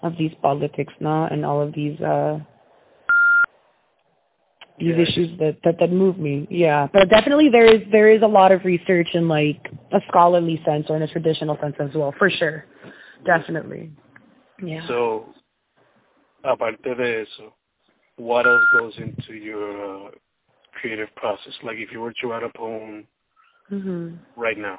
of 0.03 0.17
these 0.19 0.33
politics, 0.43 0.93
no? 1.01 1.25
And 1.25 1.45
all 1.45 1.61
of 1.61 1.75
these 1.75 2.01
uh 2.01 2.41
these 4.79 4.97
yeah. 4.97 5.03
issues 5.03 5.39
that, 5.39 5.59
that 5.63 5.79
that 5.79 5.93
move 5.93 6.19
me. 6.19 6.47
Yeah, 6.51 6.89
but 6.93 7.09
definitely 7.09 7.49
there 7.51 7.67
is 7.67 7.83
there 7.93 8.11
is 8.11 8.23
a 8.23 8.27
lot 8.27 8.51
of 8.51 8.65
research 8.65 9.09
in 9.15 9.29
like 9.29 9.69
a 9.93 10.01
scholarly 10.09 10.61
sense 10.65 10.87
or 10.89 10.97
in 10.97 11.03
a 11.03 11.09
traditional 11.09 11.59
sense 11.61 11.77
as 11.79 11.91
well, 11.95 12.15
for 12.19 12.31
sure. 12.31 12.65
Definitely. 13.25 13.93
Yeah. 14.63 14.87
So, 14.89 15.35
aparte 16.43 16.95
de 16.95 17.23
eso, 17.23 17.55
what 18.21 18.47
else 18.47 18.65
goes 18.79 18.95
into 18.99 19.35
your 19.35 20.07
uh, 20.07 20.11
creative 20.81 21.09
process? 21.17 21.53
Like 21.63 21.79
if 21.79 21.91
you 21.91 22.01
were 22.01 22.13
to 22.21 22.27
write 22.29 22.43
a 22.43 22.51
poem 22.51 23.07
mm-hmm. 23.73 24.15
right 24.37 24.59
now. 24.59 24.79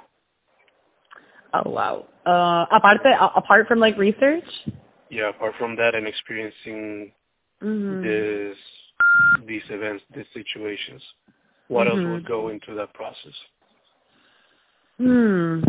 Oh 1.53 1.69
wow. 1.69 2.05
Uh, 2.25 2.65
apart 2.75 3.01
apart 3.35 3.67
from 3.67 3.79
like 3.79 3.97
research. 3.97 4.45
Yeah, 5.09 5.29
apart 5.29 5.55
from 5.57 5.75
that 5.75 5.95
and 5.95 6.07
experiencing 6.07 7.11
mm-hmm. 7.61 8.03
this 8.03 8.57
these 9.47 9.63
events, 9.69 10.03
these 10.15 10.25
situations, 10.33 11.01
what 11.67 11.87
mm-hmm. 11.87 11.99
else 11.99 12.13
would 12.13 12.27
go 12.27 12.49
into 12.49 12.73
that 12.75 12.93
process? 12.93 13.33
Hmm. 14.97 15.61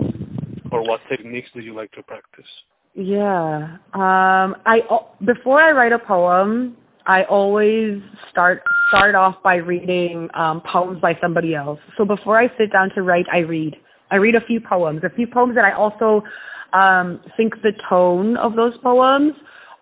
Or 0.70 0.82
what 0.82 1.00
techniques 1.08 1.48
do 1.54 1.60
you 1.60 1.74
like 1.74 1.90
to 1.92 2.02
practice? 2.02 2.46
Yeah. 2.94 3.78
Um 3.94 4.56
I 4.66 4.82
before 5.24 5.60
I 5.60 5.72
write 5.72 5.92
a 5.92 5.98
poem, 5.98 6.76
I 7.06 7.24
always 7.24 8.00
start 8.30 8.62
start 8.88 9.14
off 9.14 9.42
by 9.42 9.56
reading 9.56 10.28
um, 10.34 10.60
poems 10.60 11.00
by 11.00 11.18
somebody 11.20 11.54
else. 11.54 11.80
So 11.96 12.04
before 12.04 12.38
I 12.38 12.48
sit 12.58 12.72
down 12.72 12.90
to 12.94 13.02
write, 13.02 13.26
I 13.32 13.38
read. 13.38 13.76
I 14.10 14.16
read 14.16 14.34
a 14.34 14.40
few 14.42 14.60
poems, 14.60 15.02
a 15.04 15.10
few 15.10 15.26
poems 15.26 15.54
that 15.54 15.64
I 15.64 15.72
also 15.72 16.22
um, 16.74 17.20
think 17.36 17.54
the 17.62 17.72
tone 17.88 18.36
of 18.36 18.54
those 18.54 18.76
poems 18.78 19.32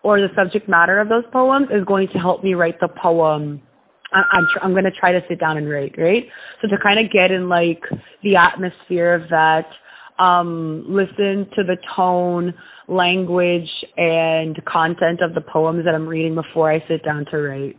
or 0.03 0.21
the 0.21 0.29
subject 0.37 0.69
matter 0.69 1.01
of 1.01 1.09
those 1.09 1.25
poems 1.33 1.69
is 1.71 1.85
going 1.85 2.09
to 2.09 2.19
help 2.19 2.43
me 2.45 2.55
write 2.55 2.81
the 2.81 2.89
poem. 2.89 3.61
I, 4.13 4.23
I'm 4.33 4.47
tr- 4.53 4.59
I'm 4.63 4.73
going 4.73 4.85
to 4.85 4.93
try 4.93 5.13
to 5.13 5.23
sit 5.29 5.41
down 5.41 5.57
and 5.57 5.69
write, 5.69 5.97
right? 5.99 6.29
So 6.63 6.69
to 6.69 6.79
kind 6.79 7.05
of 7.05 7.11
get 7.13 7.31
in 7.31 7.49
like 7.49 7.83
the 8.23 8.37
atmosphere 8.37 9.15
of 9.15 9.29
that, 9.31 9.67
um, 10.21 10.85
listen 10.87 11.49
to 11.57 11.65
the 11.65 11.79
tone, 11.97 12.55
language, 12.89 13.71
and 13.97 14.63
content 14.67 15.23
of 15.23 15.35
the 15.35 15.41
poems 15.41 15.85
that 15.87 15.95
I'm 15.95 16.07
reading 16.07 16.35
before 16.35 16.71
I 16.71 16.85
sit 16.87 17.03
down 17.05 17.25
to 17.31 17.39
write. 17.39 17.77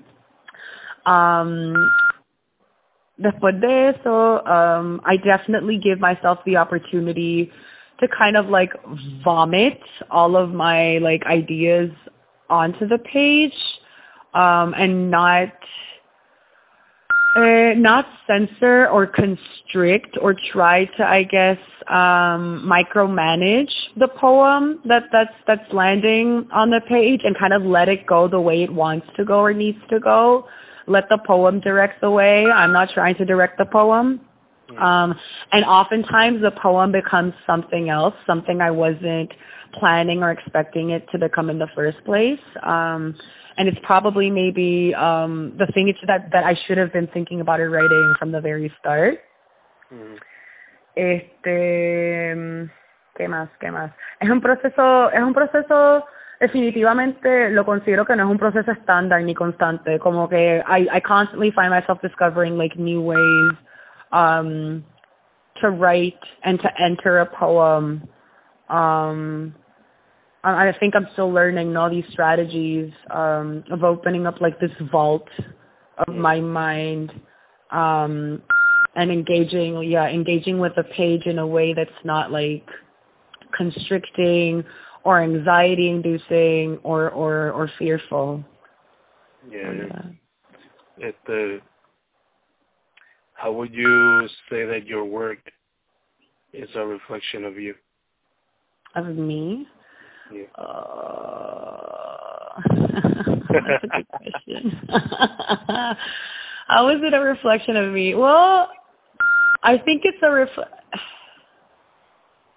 Um, 1.05 1.73
después 3.21 3.61
de 3.61 3.95
eso, 3.95 4.43
um, 4.45 5.01
I 5.05 5.17
definitely 5.17 5.77
give 5.77 5.99
myself 5.99 6.39
the 6.45 6.57
opportunity 6.57 7.51
to 7.99 8.07
kind 8.07 8.35
of 8.35 8.47
like 8.47 8.71
vomit 9.23 9.79
all 10.09 10.35
of 10.35 10.49
my 10.51 10.97
like 10.97 11.23
ideas 11.27 11.91
onto 12.49 12.87
the 12.87 12.97
page 12.97 13.53
um, 14.33 14.73
and 14.75 15.11
not 15.11 15.49
uh, 17.35 17.73
not 17.77 18.05
censor 18.27 18.87
or 18.89 19.07
constrict 19.07 20.17
or 20.21 20.35
try 20.51 20.85
to, 20.85 21.03
I 21.03 21.23
guess, 21.23 21.57
um, 21.87 22.69
micromanage 22.69 23.71
the 23.97 24.07
poem 24.07 24.79
that 24.85 25.03
that's 25.11 25.33
that's 25.47 25.73
landing 25.73 26.47
on 26.51 26.69
the 26.69 26.81
page 26.87 27.21
and 27.23 27.37
kind 27.37 27.53
of 27.53 27.63
let 27.63 27.89
it 27.89 28.05
go 28.05 28.27
the 28.27 28.39
way 28.39 28.63
it 28.63 28.71
wants 28.71 29.07
to 29.15 29.25
go 29.25 29.39
or 29.39 29.53
needs 29.53 29.79
to 29.89 29.99
go. 29.99 30.47
Let 30.87 31.09
the 31.09 31.19
poem 31.25 31.59
direct 31.59 32.01
the 32.01 32.11
way. 32.11 32.45
I'm 32.45 32.73
not 32.73 32.89
trying 32.89 33.15
to 33.15 33.25
direct 33.25 33.57
the 33.57 33.65
poem. 33.65 34.19
Um, 34.77 35.15
and 35.51 35.65
oftentimes 35.65 36.41
the 36.41 36.51
poem 36.51 36.91
becomes 36.91 37.33
something 37.45 37.89
else, 37.89 38.15
something 38.25 38.61
I 38.61 38.71
wasn't 38.71 39.31
planning 39.73 40.23
or 40.23 40.31
expecting 40.31 40.91
it 40.91 41.07
to 41.11 41.17
become 41.17 41.49
in 41.49 41.59
the 41.59 41.67
first 41.75 42.03
place. 42.05 42.39
Um, 42.63 43.15
and 43.57 43.67
it's 43.67 43.79
probably 43.83 44.29
maybe 44.29 44.93
um, 44.95 45.53
the 45.57 45.67
thing 45.67 45.93
that 46.07 46.31
that 46.31 46.43
I 46.43 46.57
should 46.65 46.77
have 46.77 46.93
been 46.93 47.07
thinking 47.07 47.41
about 47.41 47.59
it 47.59 47.69
writing 47.69 48.15
from 48.17 48.31
the 48.31 48.41
very 48.41 48.71
start. 48.79 49.19
Mm. 49.93 50.17
Este, 50.95 52.35
¿qué 53.17 53.27
más? 53.27 53.49
¿Qué 53.59 53.71
más? 53.71 53.91
Es 54.19 54.29
un 54.29 54.41
proceso, 54.41 55.09
es 55.11 55.21
un 55.21 55.33
proceso 55.33 56.05
definitivamente 56.39 57.51
lo 57.51 57.63
considero 57.63 58.03
que 58.05 58.15
no 58.15 58.23
es 58.23 58.31
un 58.31 58.39
proceso 58.39 58.71
estándar 58.71 59.21
ni 59.21 59.35
constante, 59.35 59.99
como 59.99 60.27
que 60.27 60.63
I 60.67 60.87
I 60.91 61.01
constantly 61.01 61.51
find 61.51 61.69
myself 61.69 62.01
discovering 62.01 62.57
like 62.57 62.75
new 62.77 63.01
ways 63.01 63.53
um 64.11 64.83
to 65.61 65.69
write 65.69 66.19
and 66.43 66.59
to 66.59 66.69
enter 66.81 67.19
a 67.19 67.25
poem 67.25 68.07
um 68.69 69.53
I 70.43 70.73
think 70.79 70.95
I'm 70.95 71.07
still 71.13 71.31
learning 71.31 71.77
all 71.77 71.89
these 71.89 72.05
strategies 72.11 72.91
um, 73.11 73.63
of 73.69 73.83
opening 73.83 74.25
up 74.25 74.41
like 74.41 74.59
this 74.59 74.71
vault 74.91 75.27
of 76.07 76.15
my 76.15 76.39
mind 76.39 77.11
um, 77.69 78.41
and 78.95 79.11
engaging, 79.11 79.83
yeah, 79.83 80.07
engaging 80.07 80.57
with 80.57 80.73
the 80.75 80.83
page 80.83 81.27
in 81.27 81.37
a 81.37 81.45
way 81.45 81.73
that's 81.73 81.91
not 82.03 82.31
like 82.31 82.67
constricting 83.55 84.63
or 85.03 85.21
anxiety 85.21 85.89
inducing 85.89 86.79
or, 86.83 87.11
or, 87.11 87.51
or 87.51 87.69
fearful. 87.77 88.43
Yeah. 89.49 89.73
yeah. 89.73 91.07
At 91.07 91.15
the, 91.27 91.61
how 93.41 93.51
would 93.51 93.73
you 93.73 94.27
say 94.51 94.65
that 94.65 94.85
your 94.85 95.03
work 95.03 95.39
is 96.53 96.69
a 96.75 96.85
reflection 96.85 97.43
of 97.43 97.57
you? 97.57 97.73
Of 98.95 99.07
me? 99.15 99.65
Yeah. 100.31 100.43
Uh, 100.63 102.61
that's 102.69 103.83
a 103.83 103.87
good 103.87 104.07
question. 104.09 104.79
How 106.67 106.89
is 106.89 107.01
it 107.01 107.15
a 107.15 107.19
reflection 107.19 107.75
of 107.77 107.91
me? 107.91 108.13
Well, 108.13 108.69
I 109.63 109.79
think 109.79 110.03
it's 110.05 110.19
a 110.21 110.31
ref. 110.31 110.49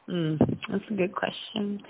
Mm, 0.06 0.38
that's 0.70 0.84
a 0.90 0.92
good 0.92 1.14
question. 1.14 1.80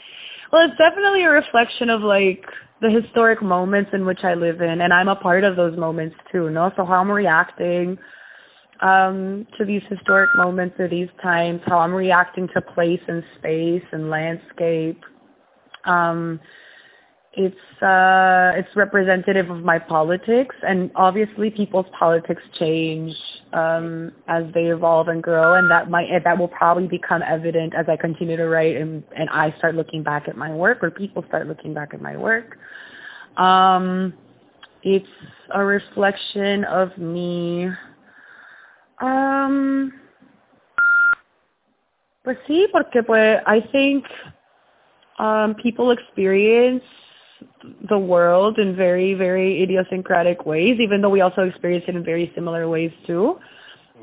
Well, 0.52 0.68
it's 0.68 0.78
definitely 0.78 1.24
a 1.24 1.30
reflection 1.30 1.90
of 1.90 2.00
like 2.00 2.44
the 2.80 2.88
historic 2.88 3.42
moments 3.42 3.90
in 3.92 4.06
which 4.06 4.22
I 4.22 4.34
live 4.34 4.60
in, 4.60 4.82
and 4.82 4.92
I'm 4.92 5.08
a 5.08 5.16
part 5.16 5.42
of 5.42 5.56
those 5.56 5.76
moments 5.76 6.14
too. 6.30 6.48
No, 6.48 6.70
so 6.76 6.84
how 6.84 7.00
I'm 7.00 7.10
reacting 7.10 7.98
um, 8.80 9.46
to 9.58 9.64
these 9.64 9.82
historic 9.88 10.30
moments 10.36 10.76
or 10.78 10.88
these 10.88 11.08
times, 11.22 11.60
how 11.66 11.78
I'm 11.78 11.94
reacting 11.94 12.48
to 12.54 12.60
place 12.60 13.00
and 13.08 13.22
space 13.38 13.84
and 13.92 14.10
landscape, 14.10 15.00
um, 15.84 16.40
it's 17.36 17.82
uh, 17.82 18.52
it's 18.54 18.68
representative 18.76 19.50
of 19.50 19.64
my 19.64 19.78
politics, 19.78 20.54
and 20.66 20.90
obviously 20.94 21.50
people's 21.50 21.86
politics 21.98 22.42
change 22.58 23.12
um, 23.52 24.12
as 24.28 24.44
they 24.54 24.66
evolve 24.66 25.08
and 25.08 25.22
grow, 25.22 25.54
and 25.54 25.68
that 25.70 25.90
might 25.90 26.06
that 26.22 26.38
will 26.38 26.48
probably 26.48 26.86
become 26.86 27.22
evident 27.22 27.74
as 27.74 27.86
I 27.88 27.96
continue 27.96 28.36
to 28.36 28.46
write 28.46 28.76
and 28.76 29.02
and 29.16 29.28
I 29.30 29.52
start 29.58 29.74
looking 29.74 30.02
back 30.04 30.28
at 30.28 30.36
my 30.36 30.52
work, 30.52 30.78
or 30.82 30.90
people 30.90 31.24
start 31.26 31.48
looking 31.48 31.74
back 31.74 31.92
at 31.92 32.00
my 32.00 32.16
work. 32.16 32.56
Um, 33.36 34.14
it's 34.84 35.06
a 35.52 35.64
reflection 35.64 36.64
of 36.64 36.96
me. 36.98 37.68
Um, 39.00 39.92
pues 42.22 42.38
sí, 42.46 42.66
porque 42.72 43.02
pues 43.02 43.40
I 43.46 43.60
think 43.72 44.04
um, 45.18 45.54
people 45.54 45.90
experience 45.90 46.82
the 47.88 47.98
world 47.98 48.58
in 48.58 48.76
very, 48.76 49.14
very 49.14 49.62
idiosyncratic 49.62 50.46
ways, 50.46 50.78
even 50.80 51.00
though 51.00 51.10
we 51.10 51.20
also 51.20 51.42
experience 51.42 51.84
it 51.88 51.96
in 51.96 52.04
very 52.04 52.30
similar 52.34 52.68
ways 52.68 52.92
too. 53.06 53.38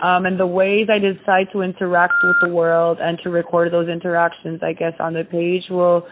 Um, 0.02 0.26
and 0.26 0.40
the 0.40 0.48
ways 0.48 0.88
I 0.90 1.00
decide 1.00 1.50
to 1.52 1.62
interact 1.62 2.14
with 2.24 2.36
the 2.42 2.50
world 2.50 2.98
and 3.02 3.20
to 3.24 3.30
record 3.30 3.72
those 3.72 3.88
interactions, 3.88 4.62
I 4.64 4.74
guess, 4.74 4.94
on 5.00 5.14
the 5.14 5.24
page 5.24 5.70
will 5.70 6.08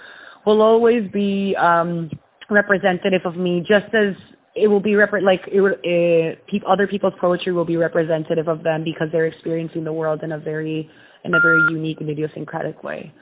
will 0.45 0.61
always 0.61 1.09
be 1.11 1.55
um, 1.55 2.09
representative 2.49 3.21
of 3.25 3.35
me, 3.35 3.63
just 3.67 3.93
as 3.93 4.15
it 4.55 4.67
will 4.67 4.79
be 4.79 4.95
rep- 4.95 5.11
like 5.21 5.41
it 5.47 5.61
uh, 5.61 6.39
pe- 6.47 6.65
other 6.67 6.87
people's 6.87 7.13
poetry 7.19 7.53
will 7.53 7.65
be 7.65 7.77
representative 7.77 8.47
of 8.47 8.63
them 8.63 8.83
because 8.83 9.09
they're 9.11 9.27
experiencing 9.27 9.83
the 9.83 9.93
world 9.93 10.23
in 10.23 10.31
a 10.31 10.39
very 10.39 10.89
in 11.23 11.33
a 11.33 11.39
very 11.39 11.61
unique 11.71 11.99
and 12.01 12.09
idiosyncratic 12.09 12.83
way. 12.83 13.13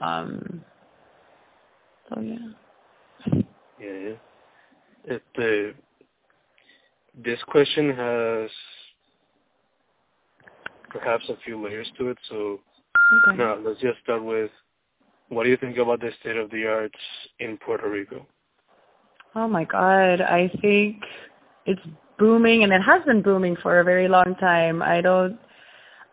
Um, 0.00 0.64
so 2.08 2.20
yeah. 2.20 3.42
Yeah. 3.80 4.12
It, 5.04 5.22
the 5.36 5.74
this 7.24 7.38
question 7.46 7.94
has 7.94 8.50
perhaps 10.90 11.24
a 11.28 11.36
few 11.44 11.62
layers 11.62 11.90
to 11.98 12.08
it. 12.08 12.18
So 12.28 12.60
okay. 13.28 13.38
now 13.38 13.56
let's 13.56 13.80
just 13.80 13.98
start 14.02 14.22
with 14.22 14.50
what 15.28 15.44
do 15.44 15.50
you 15.50 15.56
think 15.56 15.78
about 15.78 16.00
the 16.00 16.10
state 16.20 16.36
of 16.36 16.50
the 16.50 16.66
arts 16.66 16.98
in 17.40 17.56
Puerto 17.58 17.88
Rico? 17.88 18.26
Oh 19.36 19.46
my 19.46 19.64
God, 19.64 20.22
I 20.22 20.50
think 20.62 21.02
it's 21.66 21.82
booming 22.18 22.64
and 22.64 22.72
it 22.72 22.80
has 22.80 23.04
been 23.04 23.20
booming 23.22 23.56
for 23.62 23.80
a 23.80 23.84
very 23.84 24.08
long 24.08 24.34
time. 24.40 24.82
I 24.82 25.02
don't 25.02 25.38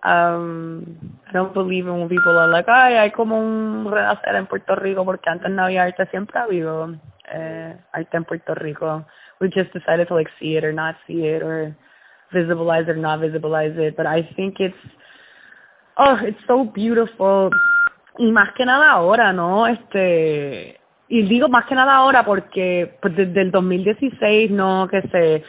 Um, 0.04 1.18
I 1.30 1.32
don't 1.32 1.54
believe 1.54 1.88
in 1.88 1.98
when 1.98 2.10
people 2.10 2.38
are 2.38 2.50
like, 2.50 2.68
ay, 2.68 2.96
hay 3.00 3.12
como 3.12 3.38
un 3.40 3.86
renacer 3.90 4.36
en 4.36 4.48
Puerto 4.48 4.76
Rico 4.76 5.06
porque 5.06 5.30
antes 5.30 5.50
no 5.50 5.64
había 5.64 5.84
arte, 5.84 6.06
siempre 6.12 6.40
ha 6.40 6.44
habido 6.44 6.94
eh, 7.32 7.78
arte 7.94 8.18
en 8.18 8.26
Puerto 8.26 8.54
Rico. 8.54 9.06
We 9.40 9.50
just 9.50 9.72
decided 9.72 10.10
to 10.10 10.16
like 10.16 10.30
see 10.40 10.58
it 10.58 10.66
or 10.66 10.74
not 10.74 10.96
see 11.08 11.26
it 11.26 11.42
or 11.42 11.74
visibilize 12.34 12.90
it 12.90 12.90
or 12.90 12.96
not 12.98 13.22
visibilize 13.22 13.78
it. 13.78 13.96
But 13.96 14.06
I 14.06 14.24
think 14.36 14.60
it's, 14.60 14.76
oh, 15.98 16.20
it's 16.22 16.40
so 16.48 16.66
beautiful. 16.66 17.50
Y 18.20 18.30
más 18.32 18.54
que 18.56 18.66
nada 18.66 18.92
ahora, 18.92 19.32
¿no? 19.32 19.68
Este, 19.68 20.82
y 21.13 21.21
digo 21.21 21.47
más 21.47 21.65
que 21.65 21.76
nada 21.76 21.97
ahora 21.97 22.26
porque 22.26 22.97
pues 22.99 23.15
desde 23.15 23.41
el 23.41 23.52
2016, 23.52 24.49
¿no? 24.49 24.88
Que 24.88 25.04
se 25.04 25.43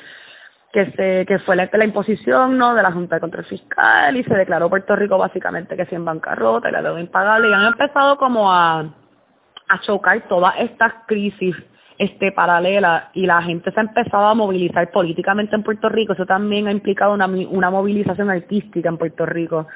que 0.74 0.92
se 0.92 1.24
que 1.24 1.38
fue 1.38 1.56
la, 1.56 1.70
la 1.72 1.84
imposición 1.86 2.58
no 2.58 2.74
de 2.74 2.82
la 2.82 2.92
Junta 2.92 3.16
de 3.16 3.22
Control 3.22 3.46
Fiscal 3.46 4.14
y 4.14 4.24
se 4.24 4.34
declaró 4.34 4.68
Puerto 4.68 4.94
Rico 4.94 5.16
básicamente 5.16 5.74
que 5.74 5.86
sí 5.86 5.94
en 5.94 6.04
bancarrota 6.04 6.68
y 6.68 6.72
la 6.72 6.82
deuda 6.82 7.00
impagable. 7.00 7.48
Y 7.48 7.54
han 7.54 7.64
empezado 7.64 8.18
como 8.18 8.52
a, 8.52 8.80
a 8.80 9.80
chocar 9.86 10.28
todas 10.28 10.54
estas 10.58 10.92
crisis 11.06 11.56
este 11.96 12.30
paralelas 12.32 13.04
y 13.14 13.24
la 13.24 13.40
gente 13.40 13.72
se 13.72 13.80
ha 13.80 13.84
empezado 13.84 14.26
a 14.26 14.34
movilizar 14.34 14.90
políticamente 14.90 15.56
en 15.56 15.62
Puerto 15.62 15.88
Rico. 15.88 16.12
Eso 16.12 16.26
también 16.26 16.68
ha 16.68 16.72
implicado 16.72 17.14
una, 17.14 17.26
una 17.26 17.70
movilización 17.70 18.28
artística 18.28 18.90
en 18.90 18.98
Puerto 18.98 19.24
Rico. 19.24 19.66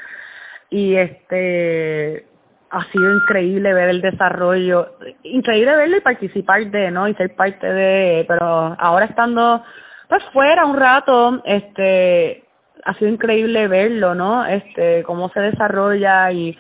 Y 0.69 0.97
este 0.97 2.28
ha 2.71 2.85
sido 2.93 3.15
increíble 3.15 3.73
ver 3.73 3.89
el 3.89 4.01
desarrollo 4.03 4.99
increíble 5.23 5.75
verlo 5.75 5.97
y 5.97 6.01
participar 6.01 6.67
de 6.71 6.91
no 6.91 7.09
y 7.09 7.15
ser 7.15 7.35
parte 7.35 7.67
de 7.67 8.25
pero 8.29 8.77
ahora 8.79 9.07
estando 9.07 9.63
pues 10.09 10.25
fuera 10.33 10.65
un 10.65 10.77
rato, 10.77 11.43
este, 11.45 12.45
ha 12.85 12.95
sido 12.95 13.11
increíble 13.11 13.69
verlo, 13.69 14.15
¿no? 14.15 14.47
Este, 14.47 15.03
cómo 15.05 15.29
se 15.31 15.41
desarrolla 15.41 16.33
y 16.33 16.57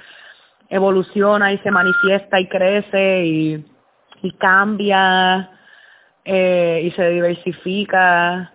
evoluciona 0.69 1.53
y 1.53 1.59
se 1.59 1.71
manifiesta 1.71 2.39
y 2.39 2.47
crece 2.47 3.25
y, 3.25 3.67
y 4.23 4.33
cambia 4.33 5.51
eh, 6.25 6.83
y 6.85 6.91
se 6.91 7.09
diversifica. 7.09 8.53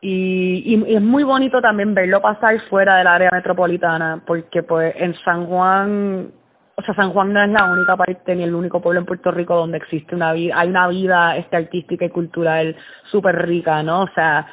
Y, 0.00 0.62
y, 0.64 0.94
es 0.94 1.02
muy 1.02 1.24
bonito 1.24 1.60
también 1.60 1.92
verlo 1.92 2.22
pasar 2.22 2.60
fuera 2.68 2.98
del 2.98 3.08
área 3.08 3.30
metropolitana, 3.32 4.22
porque 4.24 4.62
pues 4.62 4.94
en 4.96 5.14
San 5.24 5.46
Juan 5.46 6.32
o 6.78 6.82
sea, 6.82 6.94
San 6.94 7.12
Juan 7.12 7.32
no 7.32 7.42
es 7.42 7.50
la 7.50 7.64
única 7.64 7.96
parte 7.96 8.36
ni 8.36 8.44
el 8.44 8.54
único 8.54 8.80
pueblo 8.80 9.00
en 9.00 9.06
Puerto 9.06 9.32
Rico 9.32 9.56
donde 9.56 9.78
existe 9.78 10.14
una 10.14 10.32
vida, 10.32 10.54
hay 10.60 10.68
una 10.68 10.86
vida 10.86 11.36
este 11.36 11.56
artística 11.56 12.04
y 12.04 12.10
cultural 12.10 12.76
súper 13.10 13.46
rica, 13.48 13.82
¿no? 13.82 14.02
O 14.02 14.08
sea, 14.14 14.46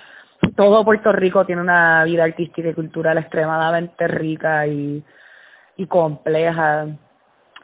todo 0.55 0.83
Puerto 0.83 1.11
Rico 1.11 1.45
tiene 1.45 1.61
una 1.61 2.03
vida 2.03 2.23
artística 2.23 2.67
y 2.67 2.73
cultural 2.73 3.19
extremadamente 3.19 4.07
rica 4.07 4.65
y, 4.65 5.03
y 5.77 5.85
compleja. 5.85 6.87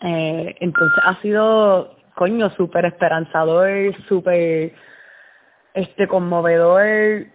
Eh, 0.02 0.56
entonces 0.60 1.04
ha 1.06 1.20
sido, 1.22 1.96
coño, 2.14 2.52
súper 2.52 2.86
esperanzador, 2.86 3.96
súper 4.08 4.74
este 5.74 6.08
conmovedor 6.08 7.26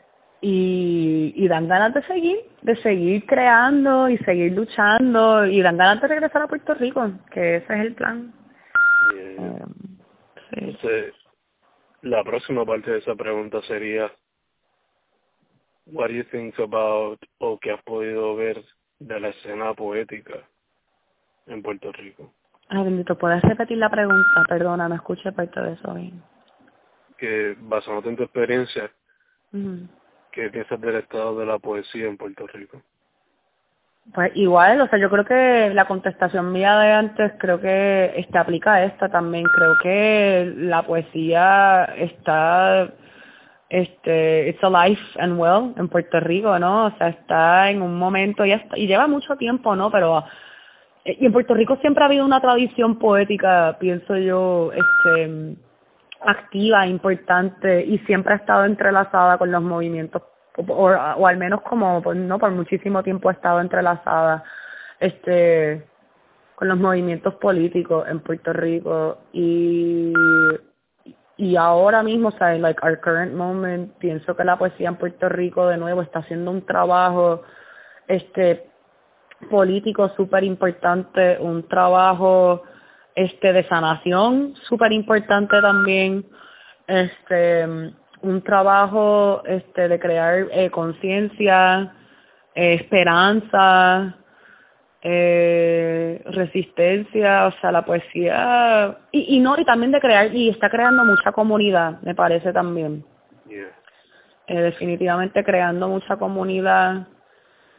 y, 0.40 1.33
y 1.35 1.49
dan 1.49 1.68
ganas 1.68 1.94
de 1.94 2.03
seguir, 2.03 2.38
de 2.62 2.77
seguir 2.77 3.25
creando 3.27 4.09
y 4.09 4.18
seguir 4.18 4.53
luchando 4.53 5.46
y 5.46 5.62
dan 5.62 5.77
ganas 5.77 6.01
de 6.01 6.09
regresar 6.09 6.42
a 6.42 6.49
Puerto 6.49 6.75
Rico, 6.75 7.11
que 7.31 7.57
ese 7.57 7.75
es 7.75 7.81
el 7.81 7.94
plan. 7.94 8.33
Eh, 9.16 9.62
Entonces, 10.53 11.14
la 12.03 12.22
próxima 12.22 12.64
parte 12.64 12.90
de 12.90 12.99
esa 12.99 13.14
pregunta 13.14 13.61
sería, 13.62 14.12
what 15.87 16.09
do 16.09 16.14
you 16.14 16.25
think 16.25 16.59
about 16.61 17.18
o 17.38 17.59
que 17.59 17.72
has 17.72 17.83
podido 17.83 18.37
ver 18.37 18.62
de 18.99 19.20
la 19.20 19.29
escena 19.29 19.75
poética 19.75 20.35
en 21.46 21.62
Puerto 21.62 21.92
Rico? 21.92 22.33
Ay, 22.68 22.85
bendito, 22.85 23.16
¿puedes 23.16 23.42
repetir 23.42 23.79
la 23.79 23.88
pregunta? 23.88 24.42
Perdona, 24.49 24.88
no 24.88 24.96
escuché 24.96 25.31
parte 25.33 25.61
de 25.61 25.72
eso 25.75 25.94
bien. 25.94 26.22
Que 27.16 27.57
basándote 27.61 28.09
en 28.11 28.16
tu 28.16 28.25
experiencia, 28.25 28.90
¿qué 30.37 30.51
piensas 30.51 30.81
del 30.81 30.96
estado 30.96 31.38
de 31.38 31.46
la 31.46 31.59
poesía 31.59 32.07
en 32.07 32.18
Puerto 32.18 32.46
Rico? 32.46 32.83
Pues 34.14 34.31
igual, 34.37 34.81
o 34.83 34.87
sea, 34.87 34.99
yo 35.01 35.11
creo 35.11 35.25
que 35.25 35.75
la 35.75 35.87
contestación 35.87 36.53
mía 36.53 36.79
de 36.79 36.92
antes 36.92 37.33
creo 37.38 37.61
que 37.61 38.12
este 38.16 38.38
aplica 38.38 38.75
a 38.75 38.85
esta 38.85 39.09
también. 39.09 39.44
Creo 39.44 39.79
que 39.83 40.53
la 40.59 40.83
poesía 40.83 41.87
está, 41.96 42.92
este, 43.68 44.51
it's 44.51 44.62
alive 44.62 45.01
and 45.18 45.40
well 45.40 45.75
en 45.77 45.88
Puerto 45.88 46.20
Rico, 46.20 46.57
¿no? 46.59 46.87
O 46.87 46.90
sea, 46.99 47.09
está 47.09 47.70
en 47.70 47.83
un 47.83 47.99
momento, 47.99 48.44
y, 48.44 48.53
y 48.77 48.87
lleva 48.87 49.09
mucho 49.09 49.37
tiempo, 49.37 49.75
¿no? 49.75 49.90
Pero, 49.90 50.25
eh, 51.05 51.16
y 51.18 51.27
en 51.27 51.33
Puerto 51.33 51.55
Rico 51.55 51.77
siempre 51.81 52.05
ha 52.05 52.07
habido 52.07 52.25
una 52.25 52.40
tradición 52.40 52.99
poética, 52.99 53.77
pienso 53.81 54.16
yo, 54.18 54.70
este, 54.72 55.57
activa, 56.26 56.86
importante, 56.86 57.84
y 57.84 57.98
siempre 58.00 58.34
ha 58.34 58.36
estado 58.36 58.64
entrelazada 58.64 59.38
con 59.38 59.50
los 59.50 59.62
movimientos 59.62 60.22
o, 60.56 61.26
al 61.26 61.36
menos 61.36 61.60
como 61.62 62.02
pues, 62.02 62.16
no 62.16 62.38
por 62.38 62.50
muchísimo 62.50 63.02
tiempo 63.02 63.28
ha 63.28 63.32
estado 63.32 63.60
entrelazada 63.60 64.42
este 65.00 65.86
con 66.54 66.68
los 66.68 66.78
movimientos 66.78 67.34
políticos 67.34 68.06
en 68.08 68.20
Puerto 68.20 68.52
Rico 68.54 69.18
y 69.32 70.12
y 71.38 71.56
ahora 71.56 72.02
mismo, 72.02 72.28
o 72.28 72.32
sea, 72.32 72.54
en 72.54 72.62
like 72.62 72.80
our 72.82 72.98
current 72.98 73.34
moment, 73.34 73.92
pienso 73.98 74.34
que 74.34 74.44
la 74.44 74.56
poesía 74.56 74.88
en 74.88 74.96
Puerto 74.96 75.28
Rico 75.28 75.66
de 75.66 75.76
nuevo 75.76 76.00
está 76.00 76.20
haciendo 76.20 76.50
un 76.50 76.64
trabajo 76.64 77.42
este 78.08 78.70
político 79.50 80.08
súper 80.16 80.44
importante, 80.44 81.36
un 81.38 81.68
trabajo 81.68 82.62
este 83.16 83.52
de 83.52 83.64
sanación 83.64 84.55
súper 84.68 84.92
importante 84.92 85.61
también, 85.61 86.24
este 86.87 87.92
un 88.22 88.42
trabajo 88.42 89.42
este 89.46 89.88
de 89.88 89.98
crear 89.98 90.46
eh, 90.52 90.70
conciencia, 90.70 91.92
eh, 92.55 92.74
esperanza, 92.74 94.16
eh, 95.02 96.22
resistencia, 96.26 97.46
o 97.46 97.52
sea, 97.61 97.72
la 97.72 97.85
poesía 97.85 98.98
y, 99.12 99.37
y 99.37 99.40
no 99.40 99.59
y 99.59 99.64
también 99.64 99.92
de 99.92 100.00
crear 100.00 100.35
y 100.35 100.48
está 100.48 100.70
creando 100.70 101.05
mucha 101.05 101.33
comunidad, 101.33 102.00
me 102.02 102.14
parece 102.14 102.52
también. 102.52 103.05
Eh, 104.48 104.61
definitivamente 104.61 105.42
creando 105.42 105.88
mucha 105.88 106.16
comunidad 106.16 107.09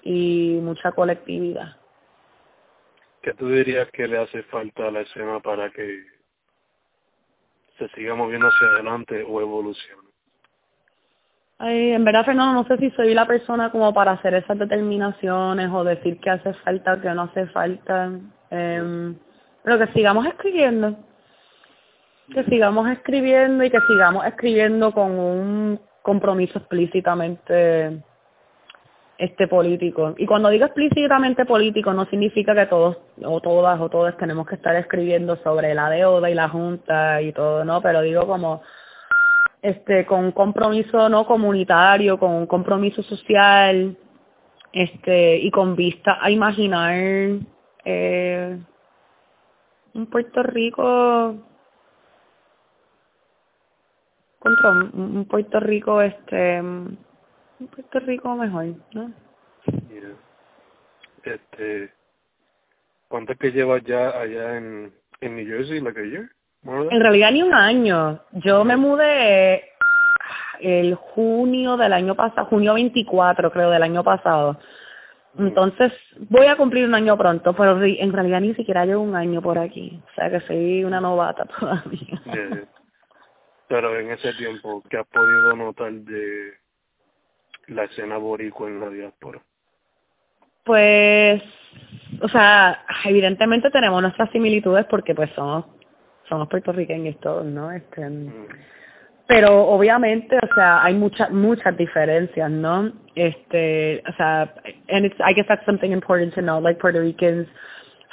y 0.04 0.60
mucha 0.62 0.91
colectividad. 0.91 1.78
¿Qué 3.28 3.34
tú 3.34 3.50
dirías 3.50 3.92
que 3.92 4.08
le 4.08 4.20
hace 4.20 4.42
falta 4.44 4.88
a 4.88 4.92
la 4.92 5.02
escena 5.02 5.42
para 5.42 5.70
que 5.70 6.02
se 7.78 7.90
siga 7.90 8.16
moviendo 8.16 8.48
hacia 8.48 8.68
adelante 8.68 9.22
o 9.28 9.42
evolucione? 9.42 10.08
Ay, 11.58 11.92
en 11.92 12.06
verdad, 12.06 12.24
Fernando, 12.24 12.54
no 12.54 12.66
sé 12.70 12.78
si 12.78 12.90
soy 12.92 13.13
la 13.13 13.28
persona 13.28 13.70
como 13.70 13.94
para 13.94 14.13
hacer 14.13 14.34
esas 14.34 14.58
determinaciones 14.58 15.70
o 15.74 15.84
decir 15.84 16.22
que 16.22 16.30
hace 16.30 16.54
falta 16.54 16.94
o 16.94 17.02
que 17.02 17.10
no 17.10 17.24
hace 17.24 17.48
falta. 17.48 18.12
Eh, 18.50 19.13
pero 19.62 19.78
que 19.78 19.88
sigamos 19.92 20.26
escribiendo. 20.26 20.96
Que 22.34 22.46
sigamos 22.46 22.90
escribiendo 22.90 23.62
y 23.62 23.70
que 23.70 23.82
sigamos 23.90 24.26
escribiendo 24.26 24.94
con 24.94 25.20
un 25.20 25.82
compromiso 26.02 26.60
explícitamente 26.60 28.02
este 29.17 29.47
político. 29.47 30.13
Y 30.17 30.25
cuando 30.25 30.49
digo 30.49 30.65
explícitamente 30.65 31.45
político 31.45 31.93
no 31.93 32.06
significa 32.06 32.53
que 32.53 32.67
todos 32.67 32.97
o 33.23 33.41
todas 33.41 33.80
o 33.80 33.89
todos 33.89 34.15
tenemos 34.17 34.47
que 34.47 34.56
estar 34.56 34.75
escribiendo 34.75 35.38
sobre 35.38 35.73
la 35.73 35.89
deuda 35.89 36.30
y 36.30 36.36
la 36.36 36.49
junta 36.49 37.21
y 37.21 37.32
todo, 37.34 37.65
¿no? 37.65 37.82
Pero 37.82 38.01
digo 38.01 38.27
como 38.27 38.62
este 39.62 40.06
con 40.06 40.25
un 40.25 40.32
compromiso 40.32 41.10
no 41.10 41.25
comunitario, 41.25 42.19
con 42.19 42.32
un 42.32 42.45
compromiso 42.45 43.01
social, 43.03 43.97
este 44.71 45.38
y 45.38 45.49
con 45.51 45.75
vista 45.75 46.19
a 46.21 46.30
imaginar 46.30 46.93
eh, 47.86 48.58
un 49.93 50.06
Puerto 50.08 50.43
Rico 50.43 51.36
contra 54.39 54.69
un, 54.69 55.25
Puerto 55.25 55.60
Rico 55.60 56.01
este 56.01 56.62
un 57.60 57.67
Puerto 57.67 58.00
Rico 58.00 58.36
mejor, 58.36 58.67
¿no? 58.93 59.12
Este 61.24 61.93
¿cuánto 63.08 63.34
es 63.34 63.39
que 63.39 63.52
llevas 63.52 63.84
ya 63.84 64.10
allá 64.10 64.58
en 64.58 64.93
en 65.22 65.36
New 65.36 65.46
Jersey, 65.46 65.82
like 65.82 66.00
a 66.00 66.04
year? 66.04 66.30
En 66.63 67.00
realidad 67.00 67.32
ni 67.32 67.41
un 67.43 67.54
año. 67.54 68.20
Yo 68.34 68.65
me 68.65 68.76
mudé 68.76 69.72
el 70.60 70.96
junio 70.96 71.78
del 71.78 71.93
año 71.93 72.15
pasado, 72.15 72.48
junio 72.48 72.74
24 72.74 73.52
creo 73.52 73.70
del 73.70 73.84
año 73.84 74.04
pasado. 74.04 74.60
Entonces 75.38 75.93
voy 76.30 76.48
a 76.48 76.56
cumplir 76.56 76.86
un 76.86 76.96
año 76.96 77.17
pronto, 77.17 77.54
pero 77.54 77.82
en 77.84 78.12
realidad 78.12 78.41
ni 78.41 78.56
siquiera 78.56 78.86
llevo 78.86 79.04
un 79.04 79.15
año 79.15 79.41
por 79.41 79.60
aquí. 79.60 80.02
O 80.12 80.13
sea 80.15 80.30
que 80.30 80.41
soy 80.48 80.84
una 80.84 81.00
novata 81.00 81.46
todavía. 81.60 82.67
Pero 83.67 84.00
en 84.00 84.12
ese 84.12 84.34
tiempo, 84.34 84.84
¿qué 84.89 84.98
has 84.98 85.08
podido 85.08 85.56
notar 85.56 85.91
de 85.91 86.54
la 87.67 87.84
escena 87.86 88.17
boricua 88.17 88.67
en 88.67 88.80
la 88.80 88.89
diáspora? 88.89 89.41
Pues, 90.63 91.41
o 92.21 92.27
sea, 92.27 92.84
evidentemente 93.06 93.69
tenemos 93.71 94.01
nuestras 94.01 94.30
similitudes 94.32 94.86
porque 94.89 95.15
pues 95.15 95.30
somos 95.32 95.65
somos 96.27 96.49
puertorriqueños 96.49 97.17
todos, 97.21 97.45
¿no? 97.45 97.71
Este, 97.71 98.10
mm. 98.10 98.47
pero 99.27 99.65
obviamente, 99.67 100.38
o 100.38 100.56
sea, 100.56 100.84
hay 100.84 100.93
muchas 100.93 101.32
muchas 101.32 101.77
diferencias, 101.77 102.51
¿no? 102.51 102.91
Este, 103.15 104.03
o 104.08 104.13
sea, 104.17 104.53
and 104.89 105.06
it's 105.06 105.15
I 105.19 105.34
guess 105.34 105.47
that's 105.47 105.65
something 105.65 105.91
important 105.91 106.34
to 106.36 106.41
know, 106.41 106.60
like 106.60 106.80
Puerto 106.80 106.99
Ricans 106.99 107.47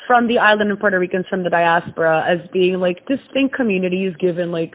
from 0.06 0.28
the 0.28 0.38
island 0.38 0.70
and 0.70 0.78
Puerto 0.78 0.98
Ricans 0.98 1.26
from 1.28 1.42
the 1.42 1.50
diaspora 1.50 2.24
as 2.26 2.38
being 2.52 2.78
like 2.78 3.04
distinct 3.06 3.54
communities 3.54 4.14
given 4.18 4.52
like 4.52 4.74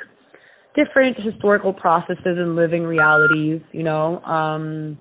different 0.76 1.18
historical 1.18 1.74
processes 1.74 2.38
and 2.38 2.56
living 2.56 2.84
realities, 2.84 3.62
you 3.72 3.84
know. 3.84 4.22
Um 4.24 4.98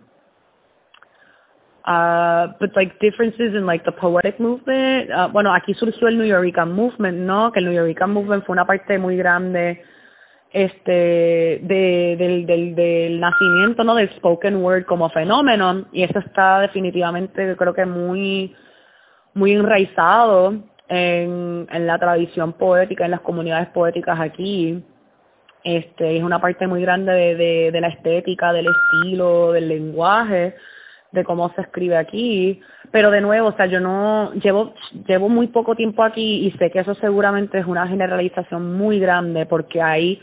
Uh, 1.88 2.48
but 2.60 2.68
like 2.76 3.00
differences 3.00 3.54
in 3.54 3.64
like 3.64 3.82
the 3.86 3.92
poetic 3.92 4.38
movement. 4.38 5.10
Uh, 5.10 5.26
bueno, 5.28 5.54
aquí 5.54 5.72
surgió 5.72 6.08
el 6.08 6.18
New 6.18 6.26
Yorican 6.26 6.70
Movement, 6.70 7.16
¿no? 7.20 7.50
Que 7.50 7.60
el 7.60 7.64
New 7.64 7.72
Yorican 7.72 8.12
Movement 8.12 8.44
fue 8.44 8.52
una 8.52 8.66
parte 8.66 8.98
muy 8.98 9.16
grande 9.16 9.82
este 10.52 11.60
de, 11.62 12.16
del, 12.18 12.74
del, 12.74 13.20
nacimiento 13.20 13.84
no 13.84 13.94
del 13.94 14.10
spoken 14.16 14.56
word 14.62 14.84
como 14.84 15.10
fenómeno 15.10 15.86
y 15.92 16.02
eso 16.02 16.18
está 16.20 16.60
definitivamente 16.60 17.54
creo 17.56 17.74
que 17.74 17.84
muy 17.84 18.54
muy 19.34 19.52
enraizado 19.52 20.54
en, 20.88 21.66
en 21.70 21.86
la 21.86 21.98
tradición 21.98 22.54
poética 22.54 23.04
en 23.04 23.10
las 23.10 23.20
comunidades 23.20 23.68
poéticas 23.68 24.18
aquí 24.18 24.82
este 25.64 26.16
es 26.16 26.22
una 26.22 26.40
parte 26.40 26.66
muy 26.66 26.82
grande 26.82 27.12
de, 27.12 27.34
de, 27.36 27.72
de 27.72 27.80
la 27.80 27.88
estética 27.88 28.52
del 28.52 28.66
estilo 28.66 29.52
del 29.52 29.68
lenguaje 29.68 30.54
de 31.12 31.24
cómo 31.24 31.52
se 31.54 31.62
escribe 31.62 31.96
aquí, 31.96 32.60
pero 32.90 33.10
de 33.10 33.20
nuevo, 33.20 33.48
o 33.48 33.52
sea, 33.52 33.66
yo 33.66 33.80
no 33.80 34.32
llevo 34.34 34.74
llevo 35.06 35.28
muy 35.28 35.46
poco 35.48 35.74
tiempo 35.74 36.02
aquí 36.02 36.46
y 36.46 36.50
sé 36.58 36.70
que 36.70 36.80
eso 36.80 36.94
seguramente 36.94 37.58
es 37.58 37.66
una 37.66 37.86
generalización 37.86 38.76
muy 38.76 38.98
grande 38.98 39.46
porque 39.46 39.80
hay 39.80 40.20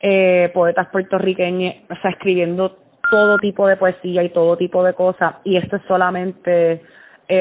eh, 0.00 0.50
poetas 0.52 0.88
puertorriqueños, 0.88 1.74
o 1.88 2.08
escribiendo 2.08 2.78
todo 3.10 3.38
tipo 3.38 3.66
de 3.66 3.76
poesía 3.76 4.22
y 4.22 4.30
todo 4.30 4.56
tipo 4.56 4.82
de 4.82 4.94
cosas 4.94 5.34
y 5.44 5.56
esto 5.56 5.76
es 5.76 5.82
solamente 5.86 6.82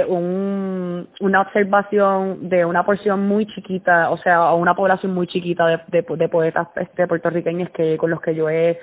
un, 0.08 1.10
una 1.20 1.42
observación 1.42 2.50
de 2.50 2.66
una 2.66 2.86
porción 2.86 3.28
muy 3.28 3.46
chiquita, 3.48 4.12
o 4.12 4.18
sea, 4.18 4.54
una 4.54 4.76
población 4.76 5.14
muy 5.14 5.28
chiquita 5.28 5.66
de, 5.66 5.80
de, 5.88 6.06
de 6.18 6.30
poetas 6.30 6.68
este, 6.76 7.08
puertorriqueños 7.08 7.70
que 7.72 7.98
con 7.98 8.10
los 8.10 8.22
que 8.22 8.36
yo 8.36 8.50
he 8.50 8.80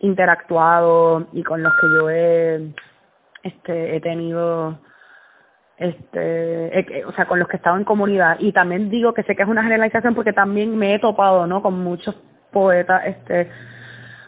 interactuado 0.00 1.28
y 1.32 1.42
con 1.42 1.62
los 1.62 1.72
que 1.74 1.86
yo 1.98 2.10
he 2.10 2.74
este 3.42 3.96
he 3.96 4.00
tenido 4.00 4.78
este 5.78 7.04
o 7.06 7.12
sea 7.12 7.26
con 7.26 7.38
los 7.38 7.48
que 7.48 7.56
he 7.56 7.58
estado 7.58 7.76
en 7.76 7.84
comunidad. 7.84 8.36
Y 8.40 8.52
también 8.52 8.90
digo 8.90 9.14
que 9.14 9.22
sé 9.22 9.36
que 9.36 9.42
es 9.42 9.48
una 9.48 9.62
generalización 9.62 10.14
porque 10.14 10.32
también 10.32 10.76
me 10.76 10.94
he 10.94 10.98
topado 10.98 11.46
no 11.46 11.62
con 11.62 11.78
muchos 11.82 12.14
poetas 12.50 13.06
este 13.06 13.50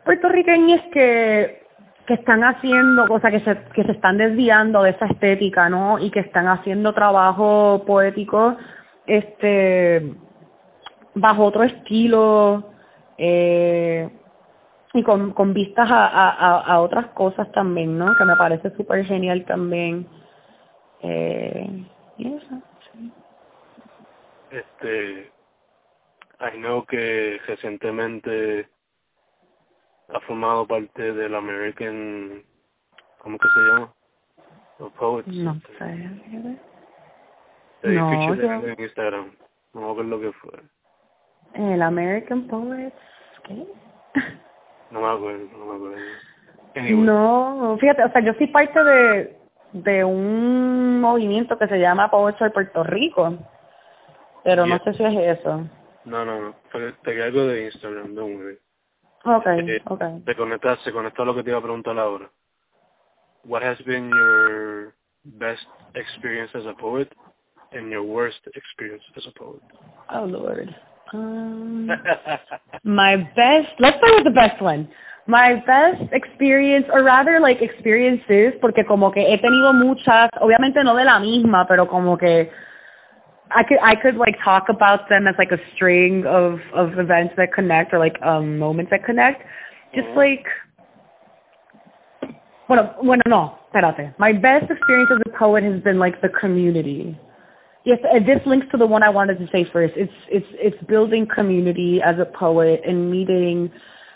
puertorriqueños 0.04 0.80
que 0.92 1.67
que 2.08 2.14
están 2.14 2.42
haciendo, 2.42 3.04
sea, 3.20 3.30
que 3.30 3.40
se, 3.40 3.54
que 3.74 3.84
se 3.84 3.92
están 3.92 4.16
desviando 4.16 4.82
de 4.82 4.90
esa 4.92 5.04
estética, 5.04 5.68
¿no? 5.68 5.98
Y 5.98 6.10
que 6.10 6.20
están 6.20 6.48
haciendo 6.48 6.94
trabajo 6.94 7.84
poético, 7.86 8.56
este, 9.04 10.14
bajo 11.14 11.44
otro 11.44 11.64
estilo, 11.64 12.72
eh, 13.18 14.08
y 14.94 15.02
con, 15.02 15.34
con 15.34 15.52
vistas 15.52 15.90
a, 15.90 16.06
a, 16.06 16.60
a 16.60 16.80
otras 16.80 17.08
cosas 17.08 17.52
también, 17.52 17.98
¿no? 17.98 18.16
Que 18.16 18.24
me 18.24 18.36
parece 18.36 18.70
súper 18.74 19.04
genial 19.04 19.44
también. 19.44 20.06
Eh, 21.02 21.84
y 22.16 22.36
eso. 22.36 22.62
Este, 24.50 25.30
I 26.40 26.56
know 26.56 26.86
que 26.86 27.38
recientemente 27.46 28.66
ha 30.08 30.20
formado 30.20 30.66
parte 30.66 31.12
del 31.12 31.34
American, 31.34 32.42
¿cómo 33.18 33.38
que 33.38 33.48
se 33.48 33.60
llama? 33.60 33.92
Los 34.78 34.92
Poets. 34.92 35.28
No 35.28 35.52
este, 35.52 35.78
sé. 35.78 36.58
Te 37.82 37.88
No, 37.90 38.10
featured 38.10 38.42
yo- 38.42 38.68
en 38.68 38.80
Instagram. 38.80 39.32
No 39.74 39.94
me 39.94 40.04
lo 40.04 40.20
que 40.20 40.32
fue. 40.32 40.52
El 41.54 41.82
American 41.82 42.46
Poets, 42.46 42.96
¿qué? 43.44 43.66
No 44.90 45.00
me 45.00 45.06
acuerdo, 45.08 45.48
no 45.58 45.66
me 45.66 45.76
acuerdo. 45.76 45.96
Anyway, 46.74 47.04
No, 47.04 47.76
fíjate, 47.80 48.04
o 48.04 48.12
sea, 48.12 48.22
yo 48.22 48.32
soy 48.34 48.46
parte 48.48 48.82
de, 48.82 49.38
de 49.72 50.04
un 50.04 51.00
movimiento 51.00 51.58
que 51.58 51.68
se 51.68 51.78
llama 51.78 52.10
Poets 52.10 52.38
de 52.38 52.50
Puerto 52.50 52.82
Rico, 52.84 53.34
pero 54.44 54.66
no 54.66 54.76
Yeah. 54.78 54.84
sé 54.84 54.94
si 54.94 55.04
es 55.04 55.38
eso. 55.38 55.68
no, 56.04 56.24
no, 56.24 56.40
no. 56.40 56.54
Fue- 56.70 56.92
Te 57.02 57.22
algo 57.22 57.42
de 57.46 57.66
Instagram, 57.66 58.14
don't 58.14 58.36
worry. 58.38 58.58
Okay, 59.24 59.76
Eh, 59.76 59.82
okay. 59.86 60.22
Te 60.24 60.34
conectas, 60.36 60.78
se 60.84 60.92
conectó 60.92 61.22
a 61.22 61.26
lo 61.26 61.34
que 61.34 61.42
te 61.42 61.50
iba 61.50 61.58
a 61.58 61.62
preguntar 61.62 61.98
ahora. 61.98 62.30
What 63.44 63.62
has 63.62 63.78
been 63.84 64.10
your 64.10 64.94
best 65.24 65.64
experience 65.94 66.50
as 66.54 66.66
a 66.66 66.74
poet 66.74 67.12
and 67.72 67.90
your 67.90 68.02
worst 68.02 68.40
experience 68.54 69.02
as 69.16 69.26
a 69.26 69.32
poet? 69.38 69.62
Oh 70.10 70.24
Lord. 70.24 70.74
Um, 71.12 71.88
my 72.84 73.16
best. 73.34 73.68
Let's 73.78 73.98
start 73.98 74.16
with 74.16 74.24
the 74.24 74.34
best 74.34 74.60
one. 74.62 74.88
My 75.26 75.62
best 75.66 76.10
experience, 76.12 76.86
or 76.92 77.02
rather 77.02 77.38
like 77.38 77.60
experiences, 77.60 78.54
porque 78.60 78.86
como 78.86 79.10
que 79.12 79.20
he 79.20 79.38
tenido 79.38 79.74
muchas, 79.74 80.30
obviamente 80.40 80.82
no 80.82 80.94
de 80.94 81.04
la 81.04 81.18
misma, 81.18 81.66
pero 81.66 81.86
como 81.86 82.16
que 82.16 82.50
I 83.50 83.62
could 83.62 83.78
I 83.82 83.94
could 83.94 84.16
like 84.16 84.36
talk 84.44 84.68
about 84.68 85.08
them 85.08 85.26
as 85.26 85.34
like 85.38 85.52
a 85.52 85.58
string 85.74 86.26
of 86.26 86.60
of 86.74 86.98
events 86.98 87.34
that 87.36 87.52
connect 87.52 87.92
or 87.92 87.98
like 87.98 88.20
um 88.22 88.58
moments 88.58 88.90
that 88.90 89.04
connect. 89.04 89.42
Just 89.94 90.08
Mhm. 90.08 90.16
like 90.16 90.46
bueno, 92.68 92.94
bueno, 93.02 93.22
no, 93.26 93.58
espérate. 93.72 94.14
My 94.18 94.32
best 94.32 94.70
experience 94.70 95.10
as 95.10 95.20
a 95.26 95.38
poet 95.38 95.64
has 95.64 95.80
been 95.80 95.98
like 95.98 96.20
the 96.20 96.28
community. 96.28 97.16
Yes, 97.84 98.00
and 98.12 98.26
this 98.26 98.44
links 98.44 98.66
to 98.72 98.76
the 98.76 98.86
one 98.86 99.02
I 99.02 99.08
wanted 99.08 99.38
to 99.38 99.48
say 99.48 99.64
first. 99.64 99.94
It's 99.96 100.12
it's 100.28 100.46
it's 100.52 100.82
building 100.84 101.26
community 101.26 102.02
as 102.02 102.18
a 102.18 102.26
poet 102.26 102.82
and 102.86 103.10
meeting 103.10 103.70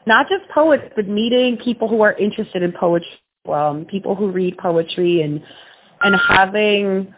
not 0.07 0.29
just 0.29 0.49
poets, 0.51 0.85
but 0.95 1.09
meeting 1.09 1.57
people 1.57 1.89
who 1.89 2.03
are 2.03 2.13
interested 2.15 2.63
in 2.63 2.73
poetry, 2.73 3.09
um, 3.49 3.87
people 3.87 4.15
who 4.15 4.31
read 4.31 4.59
poetry 4.59 5.23
and 5.23 5.43
and 6.03 6.17
having 6.29 7.15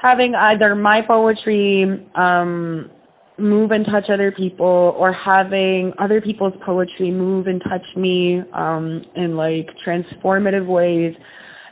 having 0.00 0.34
either 0.34 0.74
my 0.74 1.02
poetry 1.02 2.06
um 2.14 2.90
move 3.38 3.70
and 3.70 3.86
touch 3.86 4.10
other 4.10 4.30
people 4.30 4.94
or 4.98 5.12
having 5.12 5.92
other 5.98 6.20
people's 6.20 6.52
poetry 6.64 7.10
move 7.10 7.46
and 7.46 7.62
touch 7.68 7.84
me 7.96 8.42
um 8.52 9.02
in 9.16 9.36
like 9.36 9.68
transformative 9.86 10.66
ways 10.66 11.14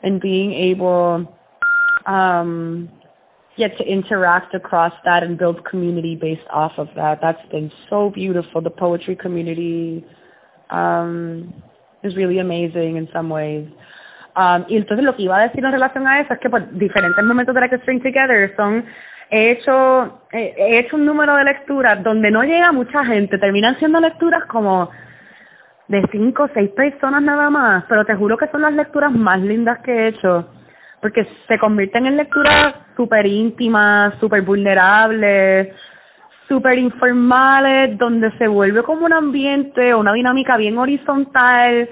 and 0.03 0.21
being 0.21 0.53
able 0.53 1.27
um 2.07 2.88
get 3.59 3.77
to 3.77 3.85
interact 3.85 4.55
across 4.55 4.93
that 5.05 5.23
and 5.23 5.37
build 5.37 5.62
community 5.64 6.14
based 6.14 6.47
off 6.51 6.73
of 6.79 6.88
that. 6.95 7.19
That's 7.21 7.45
been 7.51 7.71
so 7.91 8.09
beautiful. 8.09 8.62
The 8.62 8.71
poetry 8.71 9.17
community 9.17 10.07
um, 10.71 11.53
is 12.05 12.14
really 12.17 12.38
amazing 12.38 12.97
in 12.97 13.09
some 13.12 13.29
ways. 13.29 13.69
Um, 14.38 14.64
y 14.68 14.77
entonces 14.77 15.05
lo 15.05 15.16
que 15.16 15.24
iba 15.24 15.37
a 15.37 15.48
decir 15.48 15.64
en 15.64 15.72
relación 15.72 16.07
a 16.07 16.20
eso 16.20 16.33
es 16.33 16.38
que 16.38 16.48
por 16.48 16.70
diferentes 16.70 17.24
momentos 17.24 17.53
de 17.57 17.61
la 17.61 17.68
que 17.68 17.79
String 17.79 18.01
Together 18.01 18.55
son 18.55 18.85
he 19.31 19.51
hecho 19.51 20.22
he 20.31 20.55
he 20.57 20.79
hecho 20.79 20.94
un 20.94 21.07
número 21.07 21.35
de 21.35 21.42
lecturas 21.42 22.05
donde 22.05 22.31
no 22.31 22.44
llega 22.44 22.70
mucha 22.70 23.05
gente, 23.05 23.37
terminan 23.38 23.77
siendo 23.81 23.98
lecturas 23.98 24.44
como 24.44 24.90
de 25.88 26.07
cinco 26.12 26.44
o 26.44 26.51
seis 26.55 26.70
personas 26.70 27.20
nada 27.20 27.51
más, 27.51 27.85
pero 27.88 28.05
te 28.05 28.14
juro 28.14 28.38
que 28.38 28.46
son 28.46 28.62
las 28.62 28.74
lecturas 28.74 29.11
más 29.11 29.40
lindas 29.40 29.81
que 29.81 29.92
he 29.92 30.09
hecho 30.09 30.48
porque 31.01 31.27
se 31.48 31.59
convierten 31.59 32.07
en 32.07 32.16
lecturas 32.16 32.74
súper 32.96 33.27
íntimas, 33.27 34.14
súper 34.20 34.42
vulnerables, 34.42 35.74
súper 36.46 36.79
informales, 36.79 37.98
donde 37.98 38.31
se 38.38 38.46
vuelve 38.46 38.85
como 38.85 39.05
un 39.05 39.12
ambiente, 39.12 39.96
una 39.96 40.12
dinámica 40.12 40.57
bien 40.57 40.79
horizontal, 40.79 41.88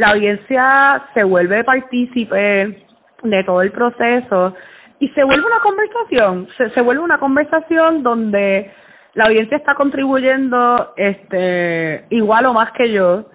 la 0.00 0.12
audiencia 0.12 1.04
se 1.12 1.22
vuelve 1.24 1.62
partícipe 1.62 2.86
de 3.22 3.44
todo 3.44 3.60
el 3.60 3.70
proceso 3.70 4.54
y 4.98 5.08
se 5.08 5.22
vuelve 5.24 5.44
una 5.46 5.60
conversación, 5.60 6.48
se, 6.56 6.70
se 6.70 6.80
vuelve 6.80 7.02
una 7.02 7.18
conversación 7.18 8.02
donde 8.02 8.70
la 9.12 9.26
audiencia 9.26 9.58
está 9.58 9.74
contribuyendo 9.74 10.94
este 10.96 12.06
igual 12.08 12.46
o 12.46 12.54
más 12.54 12.72
que 12.72 12.90
yo 12.90 13.26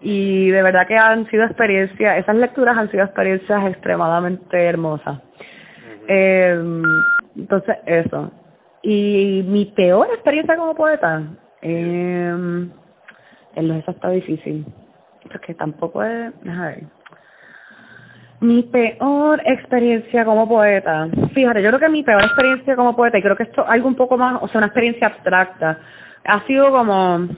y 0.00 0.50
de 0.50 0.62
verdad 0.62 0.86
que 0.86 0.98
han 0.98 1.26
sido 1.30 1.44
experiencias, 1.44 2.18
esas 2.18 2.36
lecturas 2.36 2.76
han 2.76 2.90
sido 2.90 3.04
experiencias 3.04 3.66
extremadamente 3.70 4.62
hermosas. 4.62 5.22
Eh, 6.06 6.82
entonces, 7.34 7.76
eso. 7.86 8.30
Y 8.82 9.42
mi 9.46 9.64
peor 9.74 10.08
experiencia 10.12 10.54
como 10.58 10.74
poeta, 10.74 11.22
eh, 11.62 12.68
en 13.54 13.68
los 13.68 13.76
eso 13.78 13.90
está 13.92 14.10
difícil, 14.10 14.66
porque 15.30 15.54
tampoco 15.54 16.02
es, 16.02 16.32
ver. 16.42 16.84
Mi 18.40 18.62
peor 18.62 19.42
experiencia 19.44 20.24
como 20.24 20.48
poeta, 20.48 21.08
fíjate, 21.34 21.62
yo 21.62 21.68
creo 21.68 21.80
que 21.80 21.88
mi 21.90 22.02
peor 22.02 22.22
experiencia 22.22 22.74
como 22.74 22.96
poeta, 22.96 23.18
y 23.18 23.22
creo 23.22 23.36
que 23.36 23.42
esto 23.42 23.62
es 23.62 23.70
algo 23.70 23.88
un 23.88 23.96
poco 23.96 24.16
más, 24.16 24.42
o 24.42 24.48
sea, 24.48 24.58
una 24.58 24.68
experiencia 24.68 25.08
abstracta, 25.08 25.78
ha 26.24 26.46
sido 26.46 26.70
como, 26.70 27.28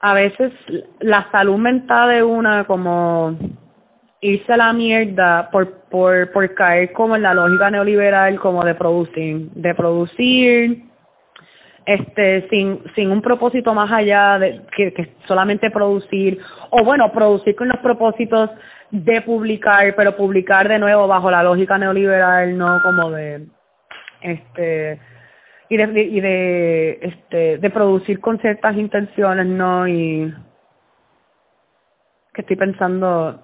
a 0.00 0.14
veces 0.14 0.52
la 1.00 1.30
salud 1.30 1.58
mental 1.58 2.10
de 2.10 2.22
una 2.24 2.64
como 2.64 3.36
irse 4.20 4.52
a 4.52 4.56
la 4.56 4.72
mierda 4.72 5.48
por, 5.50 5.82
por, 5.88 6.32
por 6.32 6.54
caer 6.54 6.92
como 6.92 7.14
en 7.14 7.22
la 7.22 7.34
lógica 7.34 7.70
neoliberal 7.70 8.38
como 8.40 8.64
de 8.64 8.74
producir, 8.74 9.50
de 9.52 9.74
producir 9.76 10.87
este 11.88 12.46
sin 12.50 12.82
sin 12.94 13.10
un 13.10 13.22
propósito 13.22 13.72
más 13.72 13.90
allá 13.90 14.38
de 14.38 14.60
que, 14.76 15.14
solamente 15.26 15.70
producir 15.70 16.38
o 16.70 16.84
bueno 16.84 17.10
producir 17.12 17.56
con 17.56 17.68
los 17.68 17.78
propósitos 17.78 18.50
de 18.90 19.22
publicar 19.22 19.94
pero 19.96 20.14
publicar 20.14 20.68
de 20.68 20.78
nuevo 20.78 21.06
bajo 21.08 21.30
la 21.30 21.42
lógica 21.42 21.78
neoliberal 21.78 22.58
no 22.58 22.82
como 22.82 23.10
de 23.10 23.46
este 24.20 25.00
y 25.70 25.76
de, 25.78 25.86
de- 25.86 26.02
y 26.02 26.20
de 26.20 26.98
este 27.00 27.58
de 27.58 27.70
producir 27.70 28.20
con 28.20 28.38
ciertas 28.38 28.76
intenciones 28.76 29.46
no 29.46 29.88
y 29.88 30.34
que 32.34 32.42
estoy 32.42 32.56
pensando 32.56 33.40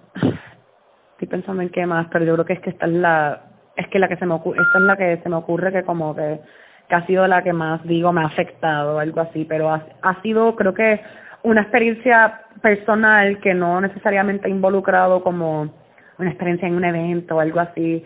estoy 1.12 1.28
pensando 1.28 1.62
en 1.62 1.70
qué 1.70 1.87
más 1.87 2.09
pero 2.12 2.26
yo 2.26 2.35
creo 2.35 2.44
que 2.44 2.52
es 2.54 2.61
que 2.61 2.70
esta 2.70 2.85
es 2.85 2.92
la 2.92 3.42
es 3.76 3.88
que 3.88 3.98
la 3.98 4.09
que 4.09 4.16
se 4.16 4.26
me 4.26 4.35
ocurre 4.35 4.61
esta 4.62 4.78
es 4.78 4.85
la 4.85 4.96
que 4.96 5.16
se 5.22 5.28
me 5.30 5.37
ocurre 5.37 5.72
que 5.72 5.83
como 5.83 6.14
que, 6.14 6.40
que 6.88 6.94
ha 6.94 7.06
sido 7.06 7.26
la 7.26 7.42
que 7.42 7.52
más 7.52 7.82
digo 7.84 8.12
me 8.12 8.22
ha 8.22 8.26
afectado 8.26 8.98
algo 8.98 9.20
así 9.20 9.44
pero 9.44 9.70
ha, 9.70 9.86
ha 10.02 10.22
sido 10.22 10.54
creo 10.56 10.74
que 10.74 11.00
una 11.44 11.60
experiencia 11.60 12.40
personal 12.62 13.38
que 13.40 13.54
no 13.54 13.80
necesariamente 13.80 14.46
ha 14.46 14.50
involucrado 14.50 15.22
como 15.22 15.70
una 16.18 16.30
experiencia 16.30 16.66
en 16.66 16.74
un 16.74 16.84
evento 16.84 17.36
o 17.36 17.40
algo 17.40 17.60
así. 17.60 18.04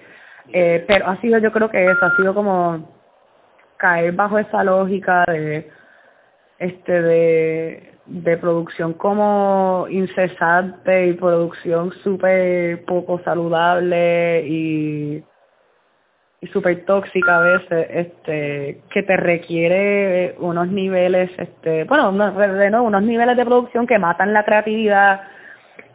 Eh, 0.53 0.85
pero 0.89 1.09
ha 1.09 1.21
sido 1.21 1.39
yo 1.39 1.53
creo 1.53 1.71
que 1.71 1.85
eso 1.85 2.05
ha 2.05 2.17
sido 2.17 2.35
como 2.35 2.91
caer 3.77 4.13
bajo 4.13 4.39
esa 4.39 4.65
lógica 4.65 5.25
de 5.27 5.71
este 6.59 7.03
de 7.03 7.95
de 8.07 8.39
producción 8.39 8.95
como 8.95 9.87
incesante 9.91 11.09
y 11.09 11.13
producción 11.13 11.93
súper 12.03 12.83
poco 12.87 13.21
saludable 13.23 14.47
y 14.49 15.23
y 16.41 16.47
súper 16.49 16.85
tóxica 16.85 17.37
a 17.37 17.41
veces 17.41 17.87
este 17.91 18.81
que 18.91 19.03
te 19.03 19.17
requiere 19.17 20.37
unos 20.39 20.69
niveles 20.69 21.31
este 21.37 21.85
bueno 21.85 22.11
unos, 22.11 22.35
unos 22.35 23.03
niveles 23.03 23.37
de 23.37 23.45
producción 23.45 23.87
que 23.87 23.99
matan 23.99 24.33
la 24.33 24.45
creatividad 24.45 25.23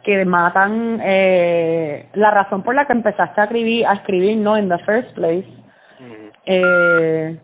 que 0.02 0.24
matan 0.26 1.00
eh, 1.02 2.06
la 2.12 2.30
razón 2.30 2.62
por 2.62 2.74
la 2.74 2.86
que 2.86 2.92
empezaste 2.92 3.40
a 3.40 3.44
escribir 3.44 3.86
a 3.86 3.94
escribir 3.94 4.36
no 4.36 4.58
in 4.58 4.68
the 4.68 4.78
first 4.80 5.10
place. 5.14 5.48
Eh, 6.46 7.38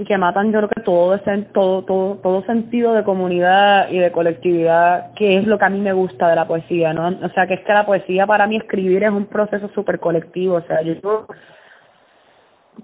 y 0.00 0.04
que 0.06 0.16
matan 0.16 0.50
yo 0.50 0.60
creo 0.60 0.68
que 0.70 0.80
todo 0.80 1.14
ese 1.14 1.42
todo 1.52 1.84
todo 1.84 2.14
todo 2.22 2.42
sentido 2.44 2.94
de 2.94 3.04
comunidad 3.04 3.90
y 3.90 3.98
de 3.98 4.10
colectividad 4.10 5.12
que 5.12 5.36
es 5.36 5.46
lo 5.46 5.58
que 5.58 5.66
a 5.66 5.68
mí 5.68 5.78
me 5.78 5.92
gusta 5.92 6.26
de 6.26 6.36
la 6.36 6.48
poesía 6.48 6.94
no 6.94 7.08
o 7.08 7.28
sea 7.34 7.46
que 7.46 7.52
es 7.54 7.60
que 7.60 7.74
la 7.74 7.84
poesía 7.84 8.26
para 8.26 8.46
mí 8.46 8.56
escribir 8.56 9.04
es 9.04 9.10
un 9.10 9.26
proceso 9.26 9.68
súper 9.74 10.00
colectivo 10.00 10.54
o 10.54 10.62
sea 10.62 10.80
yo 10.80 11.26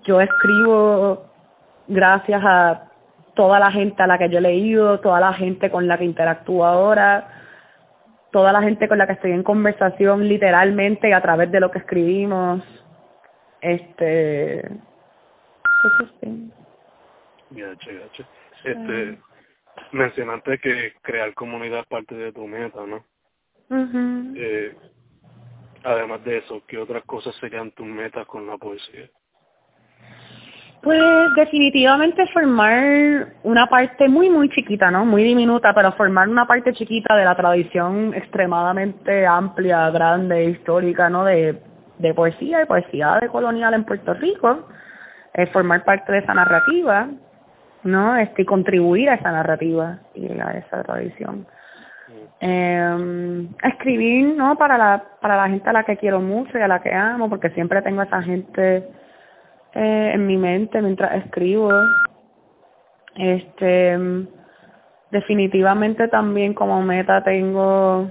yo 0.02 0.20
escribo 0.20 1.24
gracias 1.88 2.42
a 2.44 2.83
toda 3.33 3.61
la 3.61 3.70
gente 3.70 4.02
a 4.02 4.07
la 4.07 4.18
que 4.18 4.29
yo 4.29 4.37
he 4.37 4.42
leído 4.42 5.00
toda 5.00 5.18
la 5.18 5.33
gente 5.33 5.70
con 5.70 5.88
la 5.88 5.96
que 5.96 6.05
interactúo 6.05 6.66
ahora 6.66 7.29
toda 8.31 8.52
la 8.52 8.61
gente 8.61 8.88
con 8.88 8.98
la 8.98 9.07
que 9.07 9.14
estoy 9.14 9.33
en 9.33 9.42
conversación 9.42 10.29
literalmente 10.29 11.14
a 11.14 11.22
través 11.22 11.50
de 11.50 11.61
lo 11.61 11.70
que 11.70 11.79
escribimos 11.79 12.62
este 13.62 14.68
Gacho, 17.51 17.91
gacho. 17.93 18.25
Este, 18.65 19.19
mencionaste 19.93 20.59
que 20.59 20.93
crear 21.03 21.33
comunidad 21.35 21.81
es 21.81 21.87
parte 21.87 22.15
de 22.15 22.33
tu 22.33 22.47
meta, 22.47 22.81
¿no? 22.87 23.05
eh, 24.37 24.77
además 25.85 26.25
de 26.25 26.39
eso, 26.39 26.63
¿qué 26.67 26.79
otras 26.79 27.05
cosas 27.05 27.35
serían 27.37 27.71
tus 27.73 27.87
metas 27.87 28.27
con 28.27 28.47
la 28.47 28.57
poesía? 28.57 29.09
Pues 30.83 31.03
definitivamente 31.35 32.25
formar 32.29 33.35
una 33.43 33.67
parte 33.67 34.09
muy, 34.09 34.31
muy 34.31 34.49
chiquita, 34.51 34.91
¿no? 34.91 35.05
Muy 35.05 35.25
diminuta, 35.25 35.75
pero 35.75 35.91
formar 35.93 36.29
una 36.29 36.47
parte 36.47 36.73
chiquita 36.75 37.17
de 37.17 37.25
la 37.25 37.35
tradición 37.35 38.15
extremadamente 38.15 39.27
amplia, 39.27 39.91
grande, 39.91 40.45
histórica, 40.45 41.11
¿no? 41.11 41.25
De, 41.25 41.61
de 41.99 42.15
poesía 42.15 42.63
y 42.63 42.67
poesía 42.67 43.19
de 43.21 43.29
colonial 43.29 43.75
en 43.75 43.85
Puerto 43.85 44.15
Rico. 44.15 44.69
Eh, 45.35 45.47
formar 45.49 45.85
parte 45.85 46.13
de 46.13 46.19
esa 46.19 46.35
narrativa 46.35 47.09
¿no? 47.85 48.17
Este, 48.17 48.45
contribuir 48.45 49.11
a 49.11 49.15
esa 49.15 49.33
narrativa 49.33 49.99
y 50.15 50.27
a 50.27 50.53
esa 50.53 50.83
tradición. 50.83 51.47
Eh, 52.41 53.49
escribir, 53.62 54.35
¿no? 54.37 54.57
Para 54.57 54.77
la, 54.77 55.05
para 55.21 55.37
la 55.37 55.49
gente 55.49 55.69
a 55.69 55.73
la 55.73 55.85
que 55.85 55.97
quiero 55.97 56.21
mucho 56.21 56.59
y 56.59 56.62
a 56.62 56.69
la 56.69 56.83
que 56.83 56.93
amo, 56.93 57.29
porque 57.29 57.51
siempre 57.51 57.83
tengo 57.83 58.03
a 58.03 58.05
esa 58.05 58.23
gente 58.23 58.89
eh, 59.75 60.11
en 60.15 60.27
mi 60.27 60.37
mente 60.37 60.81
mientras 60.83 61.25
escribo. 61.25 61.71
Este, 63.15 63.99
definitivamente 65.11 66.09
también 66.09 66.53
como 66.53 66.83
meta 66.83 67.25
tengo 67.25 68.11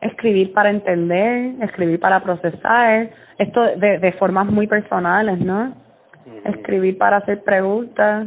escribir 0.00 0.52
para 0.52 0.70
entender, 0.70 1.62
escribir 1.62 2.00
para 2.00 2.22
procesar, 2.22 3.10
esto 3.38 3.62
de, 3.76 3.98
de 3.98 4.12
formas 4.12 4.46
muy 4.46 4.66
personales, 4.66 5.38
¿no? 5.38 5.74
Escribir 6.44 6.96
para 6.96 7.18
hacer 7.18 7.42
preguntas, 7.42 8.26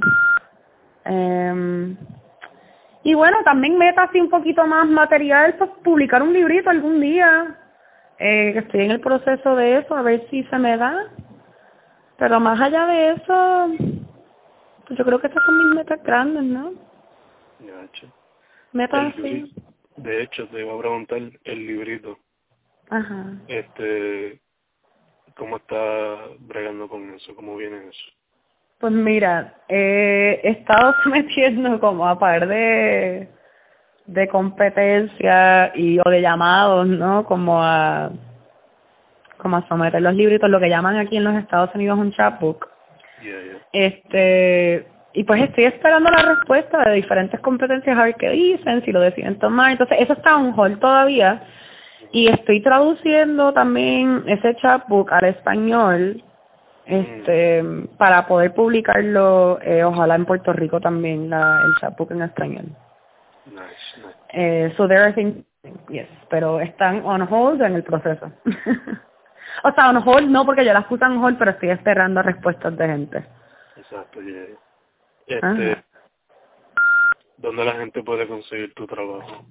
eh, 1.05 1.95
y 3.03 3.13
bueno, 3.13 3.43
también 3.43 3.77
meta 3.77 4.03
así 4.03 4.19
un 4.19 4.29
poquito 4.29 4.65
más 4.65 4.87
material, 4.87 5.55
pues 5.57 5.69
publicar 5.83 6.23
un 6.23 6.31
librito 6.31 6.69
algún 6.69 7.01
día. 7.01 7.59
Eh, 8.17 8.53
estoy 8.57 8.85
en 8.85 8.91
el 8.91 9.01
proceso 9.01 9.55
de 9.55 9.79
eso, 9.79 9.95
a 9.95 10.01
ver 10.01 10.25
si 10.29 10.43
se 10.45 10.57
me 10.57 10.77
da. 10.77 11.11
Pero 12.17 12.39
más 12.39 12.59
allá 12.61 12.85
de 12.85 13.11
eso, 13.11 13.67
pues 14.87 14.97
yo 14.97 15.03
creo 15.03 15.19
que 15.19 15.27
estas 15.27 15.43
son 15.43 15.57
mis 15.57 15.75
metas 15.75 16.01
grandes, 16.03 16.43
¿no? 16.43 16.73
Metas 18.71 19.13
así. 19.13 19.53
De 19.97 20.23
hecho, 20.23 20.47
te 20.47 20.61
iba 20.61 20.73
a 20.73 20.79
preguntar 20.79 21.19
el 21.43 21.67
librito. 21.67 22.17
Ajá. 22.89 23.33
Este, 23.47 24.41
¿cómo 25.35 25.57
está 25.57 26.27
bregando 26.39 26.87
con 26.87 27.13
eso? 27.13 27.35
¿Cómo 27.35 27.57
viene 27.57 27.89
eso? 27.89 28.22
Pues 28.83 28.91
mira, 28.91 29.53
eh, 29.69 30.41
he 30.43 30.49
estado 30.49 30.93
sometiendo 31.05 31.79
como 31.79 32.05
a 32.05 32.19
par 32.19 32.45
de, 32.49 33.29
de 34.07 34.27
competencias 34.27 35.71
y 35.73 35.99
o 35.99 36.09
de 36.09 36.21
llamados, 36.21 36.85
¿no? 36.87 37.23
Como 37.23 37.63
a 37.63 38.11
como 39.37 39.55
a 39.55 39.67
someter 39.69 40.01
los 40.01 40.13
libritos, 40.13 40.49
lo 40.49 40.59
que 40.59 40.67
llaman 40.67 40.97
aquí 40.97 41.15
en 41.15 41.23
los 41.23 41.35
Estados 41.35 41.73
Unidos 41.73 41.97
un 41.97 42.11
chapbook. 42.11 42.67
Este, 43.71 44.85
y 45.13 45.23
pues 45.23 45.41
estoy 45.43 45.63
esperando 45.63 46.09
la 46.09 46.35
respuesta 46.35 46.83
de 46.83 46.95
diferentes 46.95 47.39
competencias 47.39 47.97
a 47.97 48.03
ver 48.03 48.15
qué 48.15 48.31
dicen, 48.31 48.83
si 48.83 48.91
lo 48.91 48.99
deciden 48.99 49.39
tomar. 49.39 49.71
Entonces, 49.71 49.97
eso 50.01 50.11
está 50.11 50.35
un 50.35 50.53
hold 50.59 50.81
todavía. 50.81 51.41
Y 52.11 52.27
estoy 52.27 52.61
traduciendo 52.61 53.53
también 53.53 54.25
ese 54.27 54.57
chapbook 54.57 55.13
al 55.13 55.23
español 55.23 56.21
este 56.85 57.63
para 57.97 58.27
poder 58.27 58.53
publicarlo 58.53 59.59
eh, 59.61 59.83
ojalá 59.83 60.15
en 60.15 60.25
Puerto 60.25 60.51
Rico 60.53 60.79
también 60.81 61.29
la 61.29 61.61
el 61.65 61.73
chapbook 61.79 62.11
en 62.11 62.21
español. 62.23 62.65
Nice, 63.45 64.15
Eh, 64.29 64.73
so 64.77 64.87
there 64.87 65.01
are 65.01 65.13
things 65.13 65.45
yes 65.89 66.07
pero 66.29 66.59
están 66.59 67.05
on 67.05 67.21
hold 67.21 67.61
en 67.61 67.75
el 67.75 67.83
proceso. 67.83 68.31
O 69.63 69.71
sea 69.71 69.89
on 69.89 69.97
hold 69.97 70.29
no 70.29 70.45
porque 70.45 70.65
yo 70.65 70.73
las 70.73 70.85
puse 70.85 71.05
on 71.05 71.23
hold 71.23 71.37
pero 71.37 71.51
estoy 71.51 71.69
esperando 71.69 72.21
respuestas 72.21 72.75
de 72.75 72.87
gente. 72.87 73.25
Exacto 73.77 74.19
yeah. 74.21 74.47
este 75.27 75.83
dónde 77.37 77.63
la 77.63 77.73
gente 77.73 78.03
puede 78.03 78.27
conseguir 78.27 78.73
tu 78.73 78.87
trabajo 78.87 79.45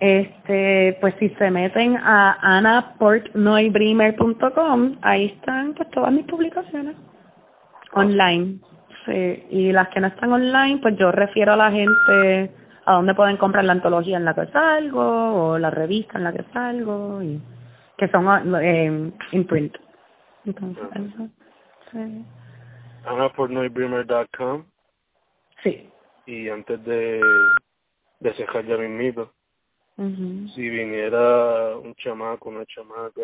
este 0.00 0.98
pues 1.00 1.14
si 1.18 1.30
se 1.30 1.50
meten 1.50 1.96
a 1.96 2.58
anaportnoybrimer.com 2.58 4.98
ahí 5.02 5.26
están 5.26 5.74
pues 5.74 5.90
todas 5.90 6.12
mis 6.12 6.24
publicaciones 6.26 6.94
online. 7.92 8.60
Sí 9.04 9.44
y 9.50 9.72
las 9.72 9.88
que 9.88 10.00
no 10.00 10.06
están 10.08 10.32
online 10.32 10.78
pues 10.82 10.96
yo 10.96 11.12
refiero 11.12 11.52
a 11.54 11.56
la 11.56 11.70
gente 11.70 12.50
a 12.84 12.94
dónde 12.94 13.14
pueden 13.14 13.36
comprar 13.36 13.64
la 13.64 13.72
antología 13.72 14.16
en 14.16 14.24
la 14.24 14.34
que 14.34 14.46
salgo 14.46 15.52
o 15.52 15.58
la 15.58 15.70
revista 15.70 16.18
en 16.18 16.24
la 16.24 16.32
que 16.32 16.44
salgo 16.52 17.22
y 17.22 17.40
que 17.96 18.08
son 18.08 18.26
eh, 18.62 19.12
in 19.32 19.46
print. 19.46 19.76
Entonces 20.44 20.84
eso 20.94 21.28
sí. 21.92 22.24
anaportnoybrimer.com 23.04 24.64
sí. 25.62 25.90
Y 26.26 26.48
antes 26.48 26.84
de 26.84 27.20
de 28.20 28.34
ya 28.66 28.76
mismito 28.76 29.32
Uh 29.98 30.48
Si 30.54 30.68
viniera 30.68 31.76
un 31.76 31.92
chamaco, 31.96 32.50
una 32.50 32.64
chamaca 32.66 33.20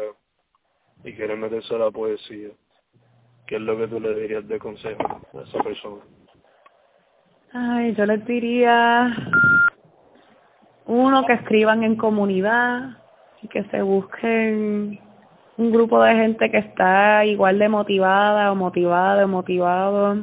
y 1.05 1.13
quiere 1.13 1.37
meterse 1.37 1.73
a 1.75 1.79
la 1.79 1.91
poesía, 1.91 2.49
¿qué 3.47 3.57
es 3.57 3.61
lo 3.61 3.77
que 3.79 3.87
tú 3.87 4.01
le 4.01 4.13
dirías 4.15 4.47
de 4.49 4.59
consejo 4.59 5.21
a 5.35 5.43
esa 5.43 5.63
persona? 5.63 6.03
Ay, 7.53 7.95
yo 7.95 8.05
les 8.07 8.27
diría, 8.27 9.15
uno, 10.87 11.25
que 11.27 11.35
escriban 11.35 11.85
en 11.85 11.95
comunidad 11.95 12.99
y 13.43 13.47
que 13.47 13.63
se 13.65 13.81
busquen 13.81 14.99
un 15.57 15.71
grupo 15.71 16.03
de 16.03 16.15
gente 16.17 16.51
que 16.51 16.59
está 16.59 17.25
igual 17.25 17.61
de 17.61 17.69
motivada 17.69 18.51
o 18.51 18.57
motivada 18.57 19.25
o 19.25 19.29
motivado, 19.29 20.17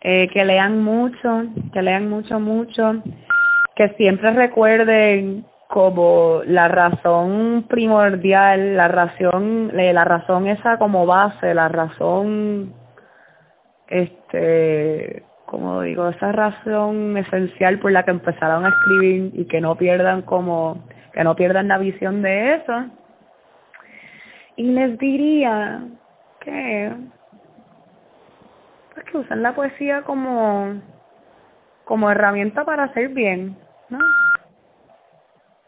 eh, 0.00 0.28
que 0.28 0.44
lean 0.46 0.82
mucho, 0.82 1.44
que 1.74 1.82
lean 1.82 2.08
mucho, 2.08 2.40
mucho, 2.40 3.02
que 3.76 3.90
siempre 3.90 4.32
recuerden 4.32 5.44
como 5.68 6.40
la 6.46 6.66
razón 6.66 7.66
primordial, 7.68 8.74
la 8.74 8.88
razón, 8.88 9.70
la 9.74 10.04
razón 10.04 10.46
esa 10.46 10.78
como 10.78 11.04
base, 11.04 11.52
la 11.52 11.68
razón, 11.68 12.72
este, 13.88 15.24
como 15.44 15.82
digo, 15.82 16.08
esa 16.08 16.32
razón 16.32 17.18
esencial 17.18 17.78
por 17.78 17.92
la 17.92 18.04
que 18.04 18.12
empezaron 18.12 18.64
a 18.64 18.70
escribir 18.70 19.32
y 19.34 19.44
que 19.44 19.60
no 19.60 19.76
pierdan 19.76 20.22
como, 20.22 20.82
que 21.12 21.22
no 21.22 21.36
pierdan 21.36 21.68
la 21.68 21.76
visión 21.76 22.22
de 22.22 22.54
eso. 22.54 22.86
Y 24.56 24.70
les 24.70 24.98
diría 24.98 25.82
que, 26.40 26.94
pues 28.94 29.04
que 29.04 29.18
usen 29.18 29.42
la 29.42 29.54
poesía 29.54 30.00
como, 30.02 30.80
como 31.84 32.10
herramienta 32.10 32.64
para 32.64 32.84
hacer 32.84 33.10
bien 33.10 33.65
no? 33.90 33.98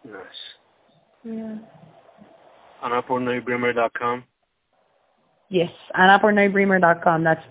Nice. 0.05 0.59
Yeah. 1.25 1.57
Yes, 5.51 5.71
AnaPornoyBremer.com. 5.97 7.25
That's 7.25 7.45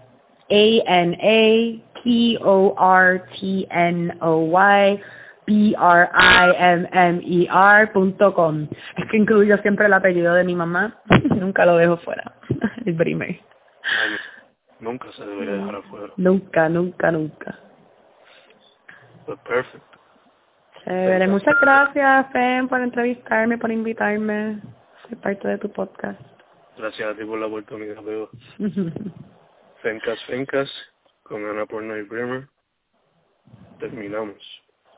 A 0.50 0.82
N 0.88 1.16
A 1.22 1.84
P 2.04 2.38
O 2.42 2.74
R 2.78 3.28
T 3.40 3.68
N 3.70 4.14
O 4.22 4.40
Y 4.46 5.02
B 5.46 5.76
R 5.78 6.10
I 6.14 6.54
M 6.58 6.88
M 6.94 7.22
E 7.24 7.48
R 7.50 7.88
punto 7.88 8.34
com. 8.34 8.68
Es 8.98 9.06
que 9.10 9.18
incluyo 9.18 9.58
siempre 9.58 9.88
el 9.88 9.94
apellido 9.94 10.34
de 10.34 10.44
mi 10.44 10.56
mamá. 10.56 11.02
Nunca 11.36 11.66
lo 11.66 11.78
dejo 11.78 11.98
fuera. 11.98 12.34
El 12.86 12.94
Bremer. 12.94 13.40
Nunca 14.80 15.12
se 15.14 15.26
debería 15.26 15.56
dejar 15.56 15.76
afuera. 15.76 16.14
Nunca, 16.18 16.70
nunca, 16.70 17.12
nunca. 17.12 17.60
But 19.26 19.40
perfect. 19.44 19.87
Chévere. 20.88 21.28
Muchas 21.28 21.60
gracias, 21.60 22.32
Fen, 22.32 22.68
por 22.68 22.82
entrevistarme, 22.82 23.58
por 23.58 23.72
invitarme 23.72 24.62
a 25.04 25.08
ser 25.10 25.18
parte 25.20 25.48
de 25.48 25.58
tu 25.58 25.70
podcast. 25.72 26.20
Gracias 26.78 27.10
a 27.10 27.16
ti 27.16 27.26
por 27.26 27.40
la 27.40 27.48
oportunidad, 27.48 28.02
veo. 28.04 28.30
Fencas, 29.82 30.24
Fencas, 30.26 30.72
con 31.24 31.46
Ana 31.46 31.66
Porno 31.66 31.98
y 31.98 32.04
Bremer. 32.04 32.48
Terminamos. 33.80 34.38